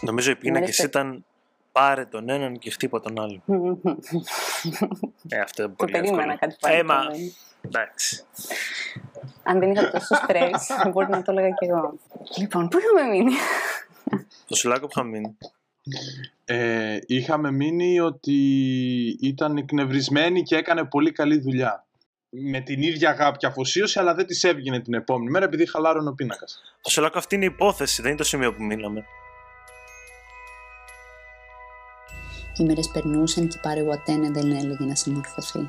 Νομίζω 0.00 0.30
οι 0.30 0.36
πίνακε 0.36 0.64
αρέσει. 0.64 0.84
ήταν 0.84 1.24
πάρε 1.78 2.04
τον 2.04 2.28
έναν 2.28 2.58
και 2.58 2.70
χτύπα 2.70 3.00
τον 3.00 3.20
άλλον. 3.20 3.42
Ε, 5.28 5.40
αυτό 5.40 5.62
είναι 5.62 5.72
Το 5.76 5.76
πολύ 5.76 5.92
περίμενα 5.92 6.32
εύκολο. 6.32 6.38
κάτι 6.38 6.56
πάλι. 6.60 6.78
Ε, 6.78 6.82
μα, 6.82 6.94
αυτό, 6.94 7.12
ε. 7.14 7.32
εντάξει. 7.60 8.24
Αν 9.42 9.58
δεν 9.58 9.70
είχα 9.70 9.90
τόσο 9.90 10.14
στρες, 10.14 10.68
μπορεί 10.92 11.08
να 11.08 11.22
το 11.22 11.32
έλεγα 11.32 11.48
κι 11.48 11.64
εγώ. 11.64 11.94
Λοιπόν, 12.38 12.68
πού 12.68 12.78
είχαμε 12.78 13.10
μείνει; 13.10 13.32
Το 14.46 14.56
σουλάκο 14.56 14.80
που 14.80 14.92
είχαμε 14.96 15.10
μείνει. 15.10 15.36
Ε, 16.44 16.98
είχαμε 17.06 17.50
μείνει 17.50 18.00
ότι 18.00 18.36
ήταν 19.20 19.56
εκνευρισμένη 19.56 20.42
και 20.42 20.56
έκανε 20.56 20.84
πολύ 20.84 21.12
καλή 21.12 21.38
δουλειά. 21.38 21.86
με 22.30 22.60
την 22.60 22.82
ίδια 22.82 23.10
αγάπη 23.10 23.38
και 23.38 23.46
αφοσίωση, 23.46 23.98
αλλά 23.98 24.14
δεν 24.14 24.26
της 24.26 24.44
έβγαινε 24.44 24.80
την 24.80 24.94
επόμενη 24.94 25.30
μέρα 25.30 25.44
επειδή 25.44 25.66
χαλάρωνε 25.66 26.08
ο 26.08 26.14
πίνακας. 26.14 26.60
Το 26.80 26.90
Σολάκο 26.90 27.18
αυτή 27.18 27.34
είναι 27.34 27.44
η 27.44 27.50
υπόθεση, 27.54 28.02
δεν 28.02 28.10
είναι 28.10 28.20
το 28.20 28.24
σημείο 28.24 28.54
που 28.54 28.62
μείναμε. 28.62 29.04
Οι 32.58 32.64
μέρε 32.64 32.80
περνούσαν 32.92 33.48
και 33.48 33.56
η 33.58 33.60
Πάρη 33.62 33.80
Γουατένε 33.80 34.30
δεν 34.30 34.50
έλεγε 34.50 34.84
να 34.84 34.94
συμμορφωθεί. 34.94 35.66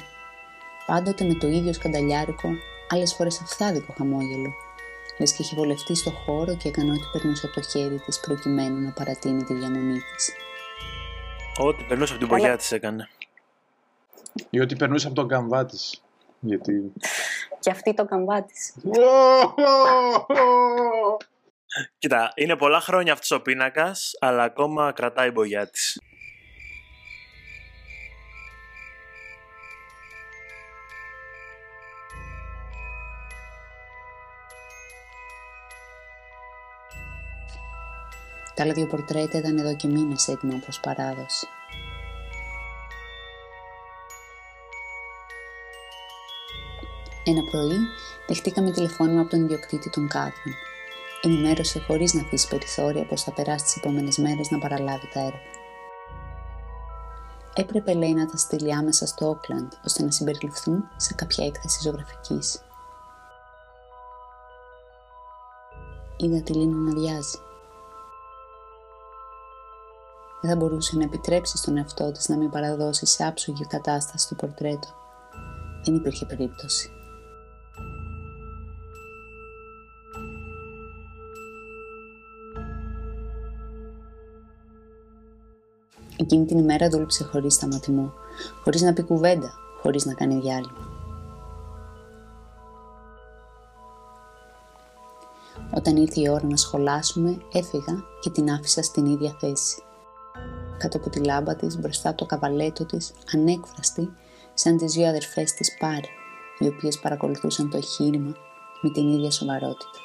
Πάντοτε 0.86 1.26
με 1.26 1.34
το 1.34 1.48
ίδιο 1.48 1.74
σκανταλιάρικο, 1.74 2.50
άλλες 2.90 3.14
φορές 3.14 3.42
αυθάδικο 3.42 3.94
χαμόγελο. 3.98 4.54
Λες 5.20 5.34
και 5.34 5.42
είχε 5.42 5.56
βολευτεί 5.56 5.96
στο 5.96 6.10
χώρο 6.10 6.56
και 6.56 6.68
έκανε 6.68 6.92
ό,τι 6.92 7.04
περνούσε 7.12 7.46
από 7.46 7.56
το 7.56 7.70
χέρι 7.70 8.00
της 8.00 8.20
προκειμένου 8.20 8.80
να 8.82 8.92
παρατείνει 8.92 9.44
τη 9.44 9.54
διαμονή 9.54 10.00
της. 10.16 10.32
Ό,τι 11.58 11.84
περνούσε 11.84 12.12
από 12.14 12.22
την 12.22 12.30
πογιά 12.30 12.58
της 12.58 12.72
έκανε. 12.72 13.10
Ή 14.50 14.60
ότι 14.60 14.76
περνούσε 14.76 15.08
από 15.08 15.16
τον 15.16 15.28
καμβά 15.28 15.66
της. 15.66 16.04
Γιατί. 16.40 16.94
Και 17.60 17.70
αυτή 17.70 17.94
το 17.94 18.06
καμβά 18.06 18.44
της. 18.44 18.76
Κοίτα, 22.00 22.32
είναι 22.36 22.56
πολλά 22.56 22.80
χρόνια 22.80 23.14
αυτός 23.14 23.32
ο 23.32 23.42
πίνακας, 23.42 24.16
αλλά 24.20 24.44
ακόμα 24.44 24.92
κρατάει 24.92 25.28
η 25.28 25.32
μπογιά 25.34 25.68
της. 25.68 26.00
Τα 38.60 38.66
άλλα 38.66 38.74
δύο 38.74 38.88
πορτρέτα 38.88 39.38
ήταν 39.38 39.58
εδώ 39.58 39.76
και 39.76 39.88
μήνες 39.88 40.28
έτοιμα 40.28 40.60
προς 40.64 40.80
παράδοση. 40.80 41.48
Ένα 47.24 47.42
πρωί 47.52 47.78
δεχτήκαμε 48.28 48.72
τηλεφώνημα 48.72 49.22
από 49.22 49.30
τον 49.30 49.44
ιδιοκτήτη 49.44 49.90
των 49.90 50.08
κάδων. 50.08 50.54
Ενημέρωσε 51.22 51.80
χωρίς 51.80 52.14
να 52.14 52.22
αφήσει 52.22 52.48
περιθώρια 52.48 53.06
πως 53.06 53.24
θα 53.24 53.32
περάσει 53.32 53.64
τις 53.64 53.76
επόμενες 53.76 54.18
μέρες 54.18 54.50
να 54.50 54.60
παραλάβει 54.60 55.10
τα 55.14 55.20
έργα. 55.20 55.40
Έπρεπε, 57.54 57.94
λέει, 57.94 58.14
να 58.14 58.26
τα 58.26 58.38
στείλει 58.38 58.76
άμεσα 58.76 59.06
στο 59.06 59.30
Όκλαντ 59.30 59.72
ώστε 59.86 60.04
να 60.04 60.12
συμπεριληφθούν 60.12 60.84
σε 60.96 61.14
κάποια 61.14 61.46
έκθεση 61.46 61.80
ζωγραφικής. 61.82 62.62
Είδα 66.18 66.42
τη 66.42 66.54
Λίνα 66.54 66.76
να 66.76 67.00
βιάζει. 67.00 67.38
Δεν 70.42 70.52
θα 70.52 70.56
μπορούσε 70.56 70.98
να 70.98 71.04
επιτρέψει 71.04 71.58
στον 71.58 71.78
εαυτό 71.78 72.12
της 72.12 72.30
να 72.30 72.38
μην 72.38 72.50
παραδώσει 72.50 73.06
σε 73.06 73.26
άψογη 73.26 73.66
κατάσταση 73.66 74.28
το 74.28 74.36
πορτρέτο. 74.36 74.88
Δεν 75.84 75.96
υπήρχε 75.96 76.26
περίπτωση. 76.26 76.92
Εκείνη 86.18 86.46
την 86.46 86.58
ημέρα 86.58 86.90
δούλεψε 86.90 87.24
χωρίς 87.24 87.54
σταματημό, 87.54 88.14
χωρίς 88.64 88.82
να 88.82 88.94
πει 88.94 89.04
κουβέντα, 89.04 89.54
χωρίς 89.82 90.06
να 90.06 90.14
κάνει 90.14 90.40
διάλειμμα. 90.40 90.88
Όταν 95.76 95.96
ήρθε 95.96 96.22
η 96.22 96.30
ώρα 96.30 96.48
να 96.48 96.56
σχολάσουμε, 96.56 97.38
έφυγα 97.52 98.04
και 98.20 98.30
την 98.30 98.52
άφησα 98.52 98.84
στην 98.84 99.06
ίδια 99.06 99.36
θέση. 99.40 99.84
Κάτω 100.80 100.98
από 100.98 101.10
τη 101.10 101.24
λάμπα 101.24 101.56
της, 101.56 101.78
μπροστά 101.78 102.10
από 102.10 102.18
το 102.18 102.26
καβαλέτο 102.26 102.86
της, 102.86 103.14
ανέκφραστη, 103.34 104.14
σαν 104.54 104.78
τις 104.78 104.94
δύο 104.94 105.08
αδερφές 105.08 105.54
της 105.54 105.78
Πάρη, 105.80 106.10
οι 106.60 106.68
οποίες 106.68 107.00
παρακολουθούσαν 107.00 107.70
το 107.70 107.78
εγχείρημα 107.78 108.36
με 108.82 108.90
την 108.90 109.10
ίδια 109.10 109.32
σοβαρότητα. 109.32 110.00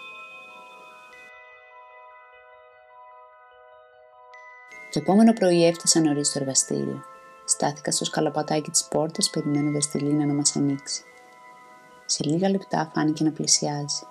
Το 4.93 5.01
επόμενο 5.01 5.33
πρωί 5.33 5.67
έφτασα 5.67 6.01
νωρίς 6.01 6.29
στο 6.29 6.39
εργαστήριο. 6.39 7.03
Στάθηκα 7.45 7.91
στο 7.91 8.05
σκαλοπατάκι 8.05 8.71
της 8.71 8.85
πόρτας, 8.85 9.31
περιμένοντας 9.31 9.89
τη 9.89 9.99
Λίνα 9.99 10.27
να 10.27 10.33
μας 10.33 10.57
ανοίξει. 10.57 11.03
Σε 12.07 12.25
λίγα 12.25 12.49
λεπτά 12.51 12.91
φάνηκε 12.95 13.25
να 13.25 13.31
πλησιάζει. 13.31 14.03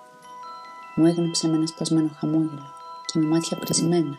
Μου 0.94 1.06
έγνεψε 1.06 1.48
με 1.48 1.56
ένα 1.56 1.66
σπασμένο 1.66 2.10
χαμόγελο 2.18 2.72
και 3.06 3.18
με 3.18 3.26
μάτια 3.26 3.58
πρεσμένα. 3.58 4.18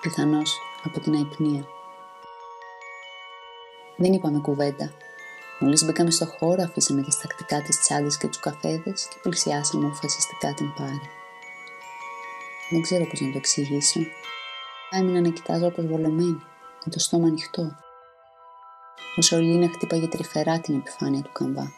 Πιθανώς 0.00 0.58
από 0.84 1.00
την 1.00 1.14
αϊπνία. 1.14 1.64
Δεν 3.96 4.12
είπαμε 4.12 4.38
κουβέντα. 4.38 4.92
Μόλις 5.58 5.84
μπήκαμε 5.84 6.10
στο 6.10 6.26
χώρο, 6.26 6.62
αφήσαμε 6.62 7.02
τις 7.02 7.20
τακτικά 7.20 7.62
της 7.62 7.80
τσάντες 7.80 8.16
και 8.16 8.26
τους 8.26 8.40
καφέδες 8.40 9.08
και 9.08 9.16
πλησιάσαμε 9.22 9.86
αποφασιστικά 9.86 10.54
την 10.54 10.74
πάρη. 10.74 11.00
Δεν 12.70 12.82
ξέρω 12.82 13.06
πώς 13.06 13.20
να 13.20 13.30
το 13.30 13.38
εξηγήσω. 13.38 14.00
Έμεινα 14.90 15.20
να 15.20 15.28
κοιτάζω 15.28 15.66
αποσβολωμένη, 15.66 16.42
με 16.84 16.92
το 16.92 16.98
στόμα 16.98 17.26
ανοιχτό. 17.26 17.76
Όσο 19.16 19.38
η 19.38 19.42
Λίνα 19.42 19.68
χτύπαγε 19.68 20.08
τρυφερά 20.08 20.60
την 20.60 20.74
επιφάνεια 20.74 21.22
του 21.22 21.32
καμβά. 21.32 21.72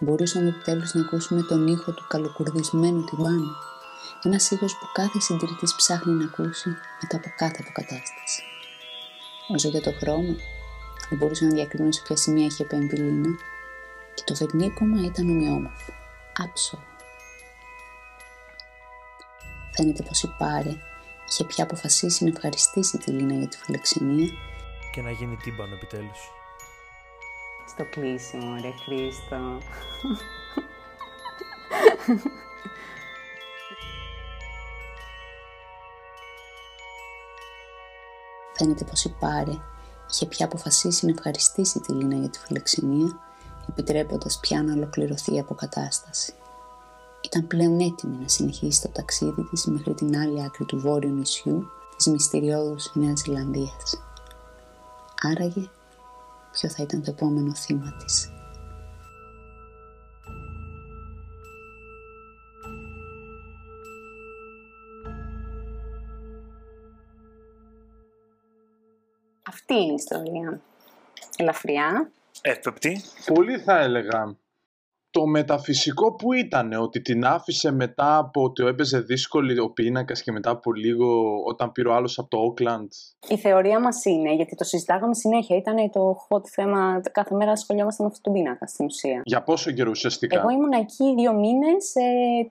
Μπορούσαμε 0.00 0.48
επιτέλους 0.48 0.94
να 0.94 1.00
ακούσουμε 1.00 1.42
τον 1.42 1.66
ήχο 1.66 1.92
του 1.92 2.06
καλοκουρδισμένου 2.08 3.04
τυμπάνου. 3.04 3.50
Ένας 4.24 4.50
ήχο 4.50 4.66
που 4.66 4.88
κάθε 4.92 5.20
συντηρητής 5.20 5.74
ψάχνει 5.74 6.12
να 6.12 6.24
ακούσει 6.24 6.68
μετά 7.00 7.16
από 7.16 7.32
κάθε 7.36 7.56
αποκατάσταση. 7.60 8.42
Όσο 9.48 9.68
για 9.68 9.80
το 9.80 9.92
χρώμα, 9.92 10.36
δεν 11.08 11.18
μπορούσα 11.18 11.44
να 11.44 11.50
διακρίνω 11.50 11.92
σε 11.92 12.02
ποια 12.02 12.16
σημεία 12.16 12.46
είχε 12.46 12.62
επέμβει 12.62 12.96
η 12.96 12.98
Λίνα 12.98 13.36
και 14.14 14.22
το 14.24 14.34
βερνίκωμα 14.34 15.04
ήταν 15.04 15.30
ομοιόμορφο, 15.30 15.92
άψογο. 16.36 16.82
Φαίνεται 19.72 20.02
πως 20.02 20.22
η 20.22 20.34
Πάρε 20.38 20.76
είχε 21.28 21.44
πια 21.44 21.64
αποφασίσει 21.64 22.24
να 22.24 22.30
ευχαριστήσει 22.30 22.98
τη 22.98 23.10
Λίνα 23.10 23.34
για 23.34 23.48
τη 23.48 23.56
φιλοξενία 23.56 24.30
Και 24.92 25.02
να 25.02 25.10
γίνει 25.10 25.36
τύμπανο 25.36 25.74
επιτέλους. 25.74 26.30
Στο 27.68 27.84
κλείσιμο, 27.84 28.54
ρε 28.60 28.72
Χρήστο. 28.84 29.58
Φαίνεται 38.56 38.84
πως 38.84 39.04
η 39.04 39.14
Πάρε 39.20 39.58
είχε 40.10 40.26
πια 40.26 40.46
αποφασίσει 40.46 41.06
να 41.06 41.12
ευχαριστήσει 41.12 41.80
τη 41.80 41.92
Λίνα 41.92 42.16
για 42.16 42.28
τη 42.28 42.38
φιλοξενία, 42.38 43.18
επιτρέποντας 43.68 44.38
πια 44.40 44.62
να 44.62 44.72
ολοκληρωθεί 44.72 45.34
η 45.34 45.38
αποκατάσταση. 45.38 46.34
Ήταν 47.24 47.46
πλέον 47.46 47.80
έτοιμη 47.80 48.16
να 48.16 48.28
συνεχίσει 48.28 48.82
το 48.82 48.88
ταξίδι 48.88 49.48
της 49.50 49.64
μέχρι 49.64 49.94
την 49.94 50.16
άλλη 50.16 50.42
άκρη 50.42 50.64
του 50.64 50.78
βόρειου 50.80 51.14
νησιού 51.14 51.66
της 51.96 52.06
μυστηριώδους 52.06 52.90
Νέας 52.94 53.20
Ζηλανδίας. 53.20 54.02
Άραγε, 55.22 55.68
ποιο 56.52 56.68
θα 56.68 56.82
ήταν 56.82 57.02
το 57.02 57.10
επόμενο 57.10 57.54
θύμα 57.54 57.96
της. 58.04 58.30
Αυτή 69.62 69.82
είναι 69.82 69.92
η 69.92 69.94
ιστορία. 69.94 70.60
Ελαφριά. 71.36 72.10
Εύπεπτη. 72.42 73.00
Πολύ 73.34 73.58
θα 73.58 73.78
έλεγα. 73.78 74.36
Το 75.10 75.26
μεταφυσικό 75.26 76.14
που 76.14 76.32
ήταν, 76.32 76.72
ότι 76.72 77.00
την 77.00 77.24
άφησε 77.24 77.70
μετά 77.72 78.16
από 78.16 78.42
ότι 78.42 78.66
έπαιζε 78.66 79.00
δύσκολη 79.00 79.58
ο 79.58 79.70
πίνακας 79.70 80.22
και 80.22 80.32
μετά 80.32 80.50
από 80.50 80.72
λίγο 80.72 81.42
όταν 81.44 81.72
πήρε 81.72 81.88
ο 81.88 81.94
άλλος 81.94 82.18
από 82.18 82.28
το 82.28 82.36
Όκλαντ. 82.36 82.90
Η 83.28 83.36
θεωρία 83.36 83.80
μας 83.80 84.04
είναι, 84.04 84.34
γιατί 84.34 84.56
το 84.56 84.64
συζητάγαμε 84.64 85.14
συνέχεια, 85.14 85.56
ήταν 85.56 85.90
το 85.90 86.26
hot 86.28 86.46
θέμα. 86.48 87.00
Κάθε 87.12 87.34
μέρα 87.34 87.50
ασχολιόμασταν 87.50 88.06
με 88.06 88.12
αυτό 88.12 88.30
τον 88.30 88.32
πίνακα 88.32 88.66
στην 88.66 88.84
ουσία. 88.84 89.22
Για 89.24 89.42
πόσο 89.42 89.70
καιρό 89.70 89.90
ουσιαστικά; 89.90 90.38
Εγώ 90.38 90.50
ήμουν 90.50 90.72
εκεί 90.72 91.14
δύο 91.14 91.32
μήνες, 91.32 91.92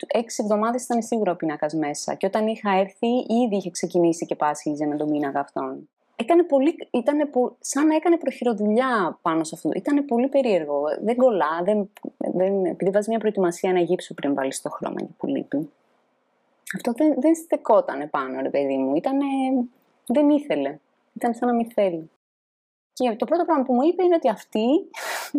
έξι 0.08 0.42
εβδομάδες 0.44 0.84
ήταν 0.84 1.02
σίγουρα 1.02 1.32
ο 1.32 1.36
πίνακας 1.36 1.74
μέσα. 1.74 2.14
Και 2.16 2.26
όταν 2.26 2.48
είχα 2.48 2.72
έρθει, 2.72 3.08
ήδη 3.44 3.56
είχε 3.56 3.70
ξεκινήσει 3.70 4.26
και 4.26 4.36
πάσχιζε 4.36 4.86
με 4.86 4.96
τον 4.96 5.12
πίνακα 5.12 5.40
αυτόν 5.40 5.88
έκανε 6.22 6.44
πολύ, 6.44 6.88
ήτανε, 6.92 7.30
σαν 7.60 7.88
να 7.88 7.96
έκανε 7.96 8.18
προχειροδουλειά 8.18 9.20
πάνω 9.22 9.44
σε 9.44 9.56
αυτό. 9.56 9.70
Ήταν 9.76 10.06
πολύ 10.06 10.28
περίεργο. 10.28 10.84
Δεν 11.02 11.16
κολλά, 11.16 11.62
δεν, 11.64 11.90
δεν, 12.18 12.66
επειδή 12.66 12.92
βάζει 12.92 13.10
μια 13.10 13.20
προετοιμασία 13.20 13.70
ένα 13.70 13.80
γύψο 13.80 14.14
πριν 14.14 14.34
βάλεις 14.34 14.62
το 14.62 14.70
χρώμα 14.70 15.00
και 15.00 15.14
που 15.18 15.28
λείπει. 15.28 15.70
Αυτό 16.76 16.92
δεν, 16.92 17.14
δεν 17.18 17.36
στεκόταν 17.36 18.10
πάνω, 18.10 18.42
ρε 18.42 18.50
παιδί 18.50 18.78
μου. 18.78 18.96
Ήτανε, 18.96 19.26
δεν 20.06 20.30
ήθελε. 20.30 20.78
Ήταν 21.14 21.34
σαν 21.34 21.48
να 21.48 21.54
μην 21.56 21.72
θέλει. 21.72 22.10
Και 22.94 23.16
το 23.16 23.26
πρώτο 23.26 23.46
πράγμα 23.46 23.64
που 23.64 23.74
μου 23.74 23.82
είπε 23.82 24.04
είναι 24.04 24.16
ότι 24.16 24.30
αυτή 24.30 24.66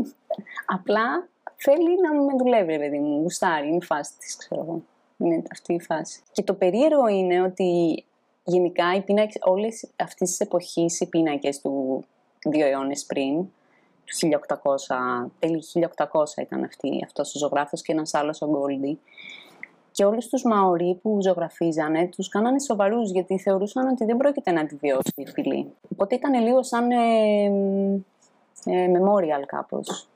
απλά 0.77 1.29
θέλει 1.57 2.01
να 2.01 2.15
με 2.15 2.33
δουλεύει, 2.39 2.73
ρε 2.73 2.79
παιδί 2.79 2.99
μου. 2.99 3.21
Γουστάρει, 3.21 3.67
είναι 3.67 3.77
η 3.77 3.85
φάση 3.85 4.19
της, 4.19 4.37
ξέρω 4.37 4.61
εγώ. 4.61 4.83
Είναι 5.17 5.43
αυτή 5.51 5.75
η 5.75 5.81
φάση. 5.81 6.23
Και 6.33 6.43
το 6.43 6.55
περίεργο 6.55 7.07
είναι 7.09 7.43
ότι 7.43 8.05
γενικά 8.45 8.95
οι 8.97 9.01
πίνακες, 9.01 9.43
όλες 9.45 9.89
αυτές 9.97 10.29
τις 10.29 10.41
εποχές, 10.41 11.01
οι 11.01 11.09
πίνακες 11.09 11.61
του 11.61 12.05
δύο 12.49 12.67
αιώνες 12.67 13.05
πριν, 13.05 13.47
1800, 14.05 15.31
τέλη 15.39 15.63
1800 15.63 16.43
ήταν 16.43 16.65
αυτή, 16.65 17.01
αυτός 17.05 17.35
ο 17.35 17.39
ζωγράφος 17.39 17.83
και 17.83 17.93
ένας 17.93 18.15
άλλος 18.15 18.43
ο 18.43 18.47
Γκόλντι. 18.47 18.99
Και 19.91 20.05
όλους 20.05 20.27
τους 20.27 20.43
Μαωρί 20.45 20.99
που 21.03 21.19
ζωγραφίζανε 21.23 22.07
τους 22.07 22.29
κάνανε 22.29 22.61
σοβαρούς 22.61 23.11
γιατί 23.11 23.39
θεωρούσαν 23.39 23.89
ότι 23.89 24.05
δεν 24.05 24.17
πρόκειται 24.17 24.51
να 24.51 24.61
επιβιώσει 24.61 25.13
η 25.15 25.27
φυλή. 25.27 25.73
Οπότε 25.93 26.15
ήταν 26.15 26.43
λίγο 26.43 26.63
σαν 26.63 26.91
ε, 26.91 27.45
ε, 28.65 28.87
memorial 28.93 29.43
κάπως. 29.47 30.09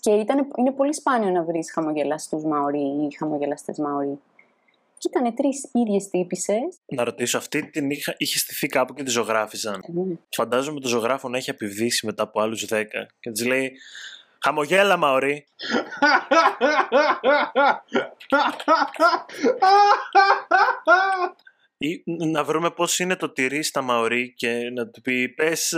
Και 0.00 0.10
ήταν, 0.10 0.48
είναι 0.56 0.70
πολύ 0.70 0.94
σπάνιο 0.94 1.30
να 1.30 1.42
βρεις 1.42 1.72
χαμογελαστούς 1.72 2.44
Μαωρί 2.44 2.80
ή 2.80 3.16
χαμογελαστές 3.18 3.78
Μαωρί. 3.78 4.18
Και 4.98 5.08
ήταν 5.10 5.34
τρεις 5.34 5.70
ίδιες 5.72 6.08
τύπησες. 6.08 6.78
Να 6.86 7.04
ρωτήσω, 7.04 7.38
αυτή 7.38 7.70
την 7.70 7.90
είχα, 7.90 8.14
είχε 8.16 8.38
στηθεί 8.38 8.66
κάπου 8.66 8.94
και 8.94 9.02
τη 9.02 9.10
ζωγράφιζαν; 9.10 9.74
Ε, 9.74 9.92
ναι. 9.92 10.14
Φαντάζομαι 10.28 10.80
το 10.80 10.88
ζωγράφο 10.88 11.28
να 11.28 11.36
έχει 11.36 11.50
επιβδίσει 11.50 12.06
μετά 12.06 12.22
από 12.22 12.40
άλλους 12.40 12.66
10 12.70 12.84
και 13.20 13.30
της 13.30 13.46
λέει 13.46 13.72
Χαμογέλα, 14.38 14.96
Μαωρί. 14.96 15.46
Ή 21.78 22.02
να 22.06 22.44
βρούμε 22.44 22.70
πώς 22.70 22.98
είναι 22.98 23.16
το 23.16 23.30
τυρί 23.30 23.62
στα 23.62 23.82
Μαωρί 23.82 24.34
και 24.34 24.70
να 24.74 24.88
του 24.88 25.00
πει 25.00 25.28
πες 25.28 25.74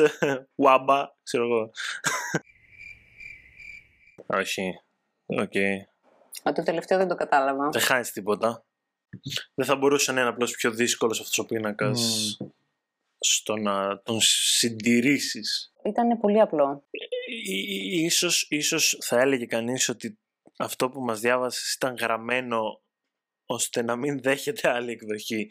Βάμπα, 0.55 1.09
ξέρω 1.23 1.45
εγώ. 1.45 1.71
Όχι. 4.27 4.81
Οκ. 5.27 5.57
Α, 6.49 6.53
το 6.53 6.63
τελευταίο 6.63 6.99
δεν 6.99 7.09
το 7.09 7.15
κατάλαβα. 7.15 7.69
Δεν 7.69 7.83
χάνεις 7.83 8.13
τίποτα. 8.13 8.65
Δεν 9.55 9.67
θα 9.67 9.77
μπορούσε 9.77 10.13
να 10.13 10.21
είναι 10.21 10.31
απλώς 10.31 10.51
πιο 10.51 10.71
δύσκολος 10.71 11.21
αυτός 11.21 11.39
ο 11.39 11.47
πίνακας 11.47 12.37
στο 13.19 13.57
να 13.57 14.01
τον 14.03 14.21
συντηρήσεις. 14.21 15.73
Ήταν 15.85 16.21
πολύ 16.21 16.41
απλό. 16.41 16.85
Ίσως, 17.91 18.47
ίσως 18.51 18.99
θα 19.01 19.21
έλεγε 19.21 19.47
κανείς 19.47 19.89
ότι 19.89 20.19
αυτό 20.59 20.89
που 20.89 21.01
μας 21.01 21.21
διάβασες 21.21 21.75
ήταν 21.75 21.95
γραμμένο 22.01 22.81
ώστε 23.47 23.83
να 23.83 23.97
μην 23.97 24.21
δέχεται 24.21 24.69
άλλη 24.69 24.91
εκδοχή. 24.91 25.49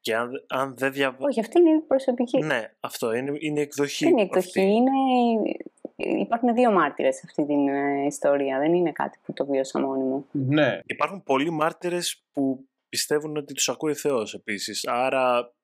Και 0.00 0.16
αν, 0.16 0.44
αν 0.48 0.74
δεν 0.76 0.92
διαβάζει... 0.92 1.24
Όχι, 1.24 1.40
αυτή 1.40 1.58
είναι 1.58 1.70
η 1.70 1.80
προσωπική. 1.80 2.38
Ναι, 2.38 2.74
αυτό 2.80 3.12
είναι, 3.12 3.36
είναι 3.38 3.60
εκδοχή. 3.60 4.04
Δεν 4.04 4.12
είναι 4.12 4.22
εκδοχή, 4.22 4.46
αυτή. 4.46 4.60
είναι... 4.60 4.90
Υπάρχουν 6.20 6.54
δύο 6.54 6.70
μάρτυρες 6.70 7.14
σε 7.14 7.22
αυτή 7.24 7.46
την 7.46 7.68
ε, 7.68 8.04
ιστορία. 8.06 8.58
Δεν 8.58 8.74
είναι 8.74 8.92
κάτι 8.92 9.18
που 9.24 9.32
το 9.32 9.46
βίωσα 9.46 9.80
μόνη 9.80 10.02
μου. 10.02 10.26
ναι. 10.32 10.80
Υπάρχουν 10.86 11.22
πολλοί 11.22 11.50
μάρτυρες 11.50 12.22
που 12.32 12.66
πιστεύουν 12.92 13.36
ότι 13.36 13.54
τους 13.54 13.68
ακούει 13.68 13.94
Θεός 13.94 14.34
επίσης. 14.34 14.86
Άρα 14.86 15.54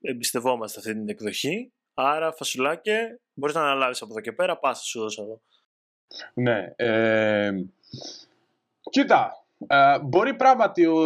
εμπιστευόμαστε 0.00 0.78
αυτή 0.78 0.92
την 0.92 1.08
εκδοχή. 1.08 1.72
Άρα 1.94 2.32
φασουλάκε, 2.32 3.20
μπορείς 3.34 3.54
να 3.54 3.60
αναλάβεις 3.60 4.02
από 4.02 4.10
εδώ 4.12 4.20
και 4.20 4.32
πέρα, 4.32 4.58
πάσα 4.58 4.82
σου 4.84 5.00
δώσω 5.00 5.22
εδώ. 5.22 5.40
Ναι. 6.34 6.72
Ε, 6.76 7.52
κοίτα, 8.90 9.46
ε, 9.66 9.98
μπορεί 9.98 10.34
πράγματι 10.34 10.86
ο, 10.86 11.00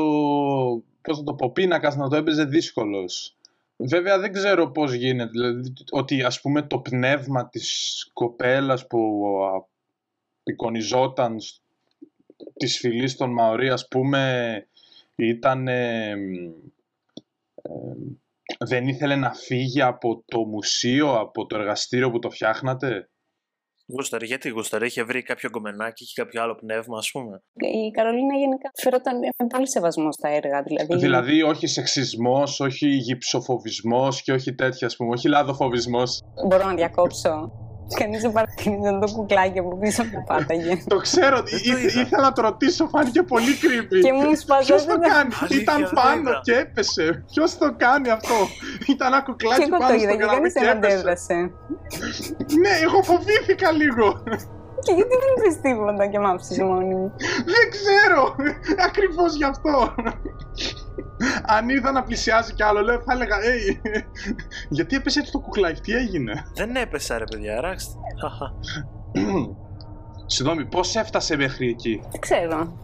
πώς 1.02 1.18
θα 1.18 1.24
το 1.24 1.34
πω, 1.34 1.50
πίνακας 1.50 1.96
να 1.96 2.08
το 2.08 2.16
έπαιζε 2.16 2.44
δύσκολος. 2.44 3.36
Βέβαια 3.76 4.18
δεν 4.18 4.32
ξέρω 4.32 4.70
πώς 4.70 4.92
γίνεται, 4.92 5.30
δηλαδή 5.30 5.72
ότι 5.90 6.22
ας 6.22 6.40
πούμε 6.40 6.62
το 6.62 6.78
πνεύμα 6.78 7.48
της 7.48 8.10
κοπέλας 8.12 8.86
που 8.86 9.28
α, 9.44 9.68
εικονιζόταν 10.42 11.40
σ- 11.40 11.60
της 12.54 12.78
φυλής 12.78 13.16
των 13.16 13.32
Μαωρί 13.32 13.68
ας 13.68 13.88
πούμε 13.88 14.66
ήταν 15.14 15.68
ε, 15.68 16.10
ε, 17.62 17.94
δεν 18.66 18.88
ήθελε 18.88 19.16
να 19.16 19.34
φύγει 19.34 19.82
από 19.82 20.24
το 20.26 20.44
μουσείο, 20.44 21.18
από 21.18 21.46
το 21.46 21.56
εργαστήριο 21.56 22.10
που 22.10 22.18
το 22.18 22.30
φτιάχνατε; 22.30 23.06
Γούσταρε, 23.86 24.26
γιατί 24.26 24.48
γούσταρε, 24.48 24.86
είχε 24.86 25.02
βρει 25.02 25.22
κάποιο 25.22 25.48
γκομενάκι 25.50 26.04
και 26.04 26.12
κάποιο 26.22 26.42
άλλο 26.42 26.54
πνεύμα, 26.54 26.98
ας 26.98 27.10
πούμε. 27.10 27.42
Η 27.54 27.90
Καρολίνα 27.90 28.36
γενικά 28.36 28.70
φερόταν 28.74 29.18
με 29.18 29.46
πολύ 29.46 29.68
σεβασμό 29.68 30.12
στα 30.12 30.28
έργα. 30.28 30.62
Δηλαδή, 30.62 30.96
Δηλαδή 30.96 31.42
όχι 31.42 31.66
σεξισμός, 31.66 32.60
όχι 32.60 32.88
γυψοφοβισμός 32.88 34.22
και 34.22 34.32
όχι 34.32 34.54
τέτοια 34.54 34.86
ας 34.86 34.96
πούμε, 34.96 35.10
όχι 35.10 35.28
λαδοφοβισμός. 35.28 36.20
Μπορώ 36.48 36.66
να 36.66 36.74
διακόψω. 36.74 37.61
Κανεί 37.98 38.18
δεν 38.18 38.32
παρατηρεί 38.32 38.78
το 39.00 39.12
κουκλάκι 39.14 39.58
από 39.58 39.76
πίσω 39.76 40.02
που 40.02 40.24
πάταγε. 40.26 40.82
Το 40.92 40.96
ξέρω, 40.96 41.36
Δεν 41.36 41.44
το 41.44 41.56
ή- 41.78 41.82
είδα. 41.82 42.00
ήθελα 42.00 42.22
να 42.22 42.32
το 42.32 42.42
ρωτήσω, 42.42 42.88
φάνηκε 42.88 43.22
πολύ 43.22 43.52
creepy. 43.62 43.98
και 44.02 44.12
μου 44.12 44.36
σπαζόταν. 44.36 44.76
Ποιος 44.76 44.84
το 44.86 44.96
κάνει, 45.08 45.30
Αλήθεια, 45.40 45.60
ήταν 45.62 45.76
δεν 45.80 45.88
το 45.94 46.00
πάνω 46.02 46.30
είδα. 46.30 46.40
και 46.42 46.54
έπεσε. 46.64 47.24
Ποιος 47.32 47.58
το 47.58 47.74
κάνει 47.76 48.08
αυτό; 48.10 48.34
Ήταν 48.92 49.06
ένα 49.12 49.18
Και 49.22 49.26
κουκλάκι 49.30 49.62
εγώ 49.62 49.70
το 49.70 49.76
πάνω 49.82 49.94
είδα 49.94 50.08
στο 50.08 50.16
και 50.16 50.22
γράμμα 50.22 50.34
κανείς 50.38 50.52
και 50.52 50.60
δεν 50.60 50.76
έπεσε. 50.76 50.92
αντέδρασε. 50.94 51.34
Ναι, 52.62 52.72
εγώ 52.86 52.98
φοβήθηκα 53.02 53.68
λίγο. 53.80 54.06
Και 54.84 54.92
γιατί 54.98 55.14
δεν 55.22 55.30
είπες 55.36 55.54
τίποτα 55.64 56.06
και 56.06 56.18
μ' 56.18 56.26
άφησες 56.26 56.58
μόνη 56.58 56.94
μου; 56.94 57.12
Δεν 57.54 57.64
ξέρω. 57.76 58.20
Ακριβώς 58.88 59.30
γι' 59.40 59.44
αυτό. 59.52 59.94
Αν 61.46 61.68
είδα 61.68 61.92
να 61.92 62.02
πλησιάζει 62.02 62.52
κι 62.54 62.62
άλλο, 62.62 62.80
λέω, 62.80 63.00
θα 63.00 63.12
έλεγα, 63.12 63.36
«Hey, 63.36 63.76
γιατί 64.76 64.96
έπεσε 64.96 65.18
έτσι 65.18 65.32
το 65.32 65.38
κουκλάκι, 65.38 65.80
τι 65.80 65.92
έγινε; 65.92 66.44
Δεν 66.54 66.76
έπεσε 66.76 67.16
ρε 67.16 67.24
παιδιά, 67.24 67.60
ράξτε. 67.60 67.94
Χαχα. 68.20 68.54
Συγγνώμη, 70.26 70.64
πώς 70.66 70.96
έφτασε 70.96 71.36
μέχρι 71.36 71.68
εκεί; 71.68 72.00
Δεν 72.10 72.20
ξέρω. 72.20 72.80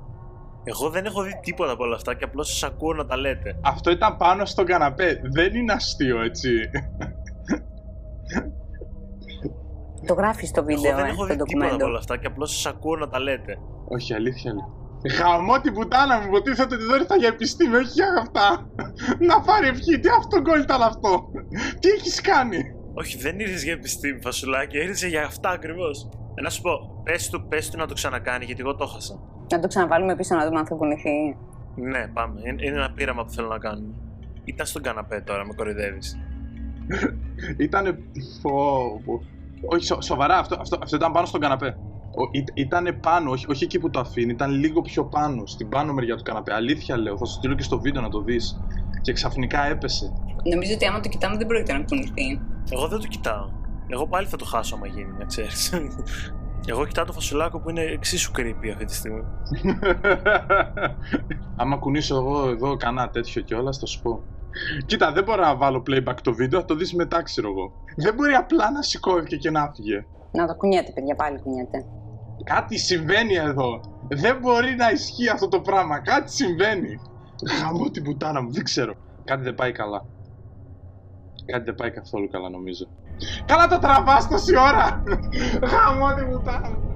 Εγώ 0.64 0.90
δεν 0.90 1.04
έχω 1.04 1.22
δει 1.22 1.38
τίποτα 1.42 1.72
από 1.72 1.84
όλα 1.84 1.94
αυτά 1.94 2.14
και 2.14 2.24
απλώς 2.24 2.48
σας 2.48 2.70
ακούω 2.70 2.92
να 2.92 3.06
τα 3.06 3.16
λέτε. 3.16 3.58
Αυτό 3.62 3.90
ήταν 3.90 4.16
πάνω 4.16 4.44
στον 4.44 4.66
καναπέ. 4.66 5.20
Δεν 5.32 5.54
είναι 5.54 5.72
αστείο, 5.72 6.22
έτσι. 6.22 6.50
Το 10.06 10.14
γράφεις 10.14 10.48
στο 10.48 10.60
Εγώ 10.60 10.76
βίντεο, 10.76 10.96
δεν 10.96 11.04
ε, 11.04 11.08
έχω 11.08 11.26
το 11.26 11.26
δει 11.26 11.36
τίποτα 11.36 11.44
από 11.44 11.54
ντοκουμέντο. 11.54 11.86
όλα 11.86 11.98
αυτά 11.98 12.16
και 12.16 12.26
απλώς 12.26 12.50
σας 12.54 12.66
ακούω 12.72 12.96
να 12.96 13.08
τα 13.08 13.18
λέτε. 13.20 13.58
Όχι, 13.88 14.14
αλήθεια 14.14 14.52
λέει. 14.52 14.64
Χαμό 15.16 15.60
την 15.60 15.72
πουτάνα 15.72 16.18
μου, 16.20 16.26
υποτίθεται 16.26 16.74
ότι 16.74 16.84
δεν 16.84 17.00
ήρθα 17.00 17.16
για 17.16 17.28
επιστήμη, 17.28 17.76
όχι 17.76 17.90
για 17.92 18.06
αυτά. 18.20 18.68
Να 19.18 19.40
πάρει 19.40 19.66
ευχή, 19.68 19.98
τι 20.00 20.08
αυτό 20.18 20.40
γκολ 20.40 20.60
ήταν 20.60 20.82
αυτό. 20.82 21.30
Τι 21.80 21.88
έχεις 21.88 22.20
κάνει; 22.20 22.58
Όχι, 22.94 23.18
δεν 23.18 23.38
ήρθες 23.40 23.62
για 23.64 23.72
επιστήμη, 23.72 24.20
φασουλάκι, 24.20 24.76
ήρθες 24.76 25.04
για 25.04 25.24
αυτά 25.24 25.50
ακριβώς. 25.50 26.08
Ε, 26.34 26.42
να 26.42 26.50
σου 26.50 26.60
πω, 26.60 27.00
πες 27.04 27.28
του, 27.30 27.46
πες 27.48 27.70
του 27.70 27.78
να 27.78 27.86
το 27.86 27.94
ξανακάνει, 27.94 28.44
γιατί 28.44 28.60
εγώ 28.60 28.74
το 28.74 28.86
χάσα. 28.86 29.20
Να 29.50 29.60
το 29.60 29.66
ξαναβάλουμε 29.68 30.16
πίσω 30.16 30.34
να 30.36 30.44
δούμε 30.46 30.58
αν 30.58 30.66
θα 30.66 30.74
κουνηθεί. 30.74 31.36
Ναι, 31.74 32.06
πάμε. 32.08 32.40
Είναι, 32.44 32.64
είναι 32.64 32.76
ένα 32.76 32.92
πείραμα 32.92 33.24
που 33.24 33.30
θέλω 33.30 33.48
να 33.48 33.58
κάνουμε. 33.58 33.94
Ήταν 34.44 34.66
στον 34.66 34.82
καναπέ 34.82 35.20
τώρα, 35.20 35.46
με 35.46 35.52
κοροϊδεύεις. 35.54 36.18
Ήτανε... 37.56 37.92
Πω, 38.42 38.52
πω. 39.04 39.22
Όχι, 39.66 39.84
σο- 39.84 40.00
σοβαρά, 40.02 40.38
αυτό, 40.38 40.56
αυτό, 40.60 40.78
αυτό 40.82 40.96
ήταν 40.96 41.12
πάνω 41.12 41.26
στον 41.26 41.40
καναπέ. 41.40 41.76
Ήταν 42.54 42.98
πάνω, 43.00 43.30
όχι, 43.30 43.46
όχι 43.48 43.64
εκεί 43.64 43.78
που 43.78 43.90
το 43.90 44.00
αφήνει, 44.00 44.32
ήταν 44.32 44.50
λίγο 44.50 44.80
πιο 44.80 45.04
πάνω, 45.04 45.46
στην 45.46 45.68
πάνω 45.68 45.92
μεριά 45.92 46.16
του 46.16 46.22
καναπέ. 46.22 46.54
Αλήθεια 46.54 46.96
λέω, 46.96 47.16
θα 47.16 47.24
σου 47.24 47.32
στείλω 47.32 47.54
και 47.54 47.62
στο 47.62 47.80
βίντεο 47.80 48.02
να 48.02 48.08
το 48.08 48.20
δεις. 48.20 48.60
Και 49.00 49.12
ξαφνικά 49.12 49.66
έπεσε. 49.66 50.12
Νομίζω 50.54 50.74
ότι 50.74 50.86
άμα 50.86 51.00
το 51.00 51.08
κοιτάμε 51.08 51.36
δεν 51.36 51.46
πρόκειται 51.46 51.72
να 51.72 51.84
κουνηθεί. 51.84 52.40
Εγώ 52.70 52.88
δεν 52.88 53.00
το 53.00 53.06
κοιτάω. 53.06 53.48
Εγώ 53.86 54.06
πάλι 54.06 54.26
θα 54.26 54.36
το 54.36 54.44
χάσω 54.44 54.74
άμα 54.74 54.86
γίνει, 54.86 55.12
να 55.18 55.24
ξέρεις. 55.24 55.72
Εγώ 56.70 56.86
κοιτάω 56.86 57.04
το 57.04 57.12
φασουλάκο 57.12 57.60
που 57.60 57.70
είναι 57.70 57.80
εξίσου 57.80 58.32
creepy 58.36 58.68
αυτή 58.72 58.84
τη 58.84 58.94
στιγμή. 58.94 59.22
Άμα 61.56 61.76
κουνήσω 61.76 62.16
εγώ 62.16 62.48
εδώ 62.48 62.76
κανένα 62.76 63.10
τέτοιο 63.10 63.42
κιόλας, 63.42 63.78
θα 63.78 63.86
σου 63.86 64.02
πω. 64.02 64.22
Κοίτα, 64.86 65.12
δεν 65.12 65.24
μπορώ 65.24 65.42
να 65.42 65.56
βάλω 65.56 65.82
playback 65.86 66.16
το 66.22 66.32
βίντεο, 66.32 66.60
θα 66.60 66.66
το 66.66 66.74
δεις 66.74 66.94
μετά, 66.94 67.22
ξέρω 67.22 67.48
εγώ. 67.48 67.72
Δεν 67.96 68.14
μπορεί 68.14 68.32
απλά 68.32 68.70
να 68.70 68.82
σηκώθηκε 68.82 69.36
και 69.36 69.50
να 69.50 69.72
φύγε. 69.74 70.06
Να 70.32 70.46
το 70.46 70.54
κουνιέται, 70.54 70.92
παιδιά, 70.92 71.14
πάλι 71.14 71.40
κουνιέται. 71.40 71.84
Κάτι 72.44 72.78
συμβαίνει 72.78 73.34
εδώ. 73.34 73.80
Δεν 74.08 74.38
μπορεί 74.38 74.74
να 74.74 74.90
ισχύει 74.90 75.28
αυτό 75.28 75.48
το 75.48 75.60
πράγμα. 75.60 76.00
Κάτι 76.00 76.32
συμβαίνει. 76.32 77.00
Χαμώ 77.60 77.90
την 77.90 78.02
πουτάνα 78.02 78.42
μου, 78.42 78.52
δεν 78.52 78.64
ξέρω. 78.64 78.94
Κάτι 79.24 79.42
δεν 79.42 79.54
πάει 79.54 79.72
καλά. 79.72 80.06
Κάτι 81.46 81.64
δεν 81.64 81.74
πάει 81.74 81.90
καθόλου 81.90 82.28
καλά 82.28 82.50
νομίζω. 82.50 82.86
Καλά 83.46 83.66
το 83.66 83.78
τραβάς 83.78 84.28
τόση 84.28 84.56
ώρα. 84.58 85.02
Χαμώ 85.66 86.14
την 86.14 86.28
πουτάνα 86.30 86.68
μου. 86.68 86.87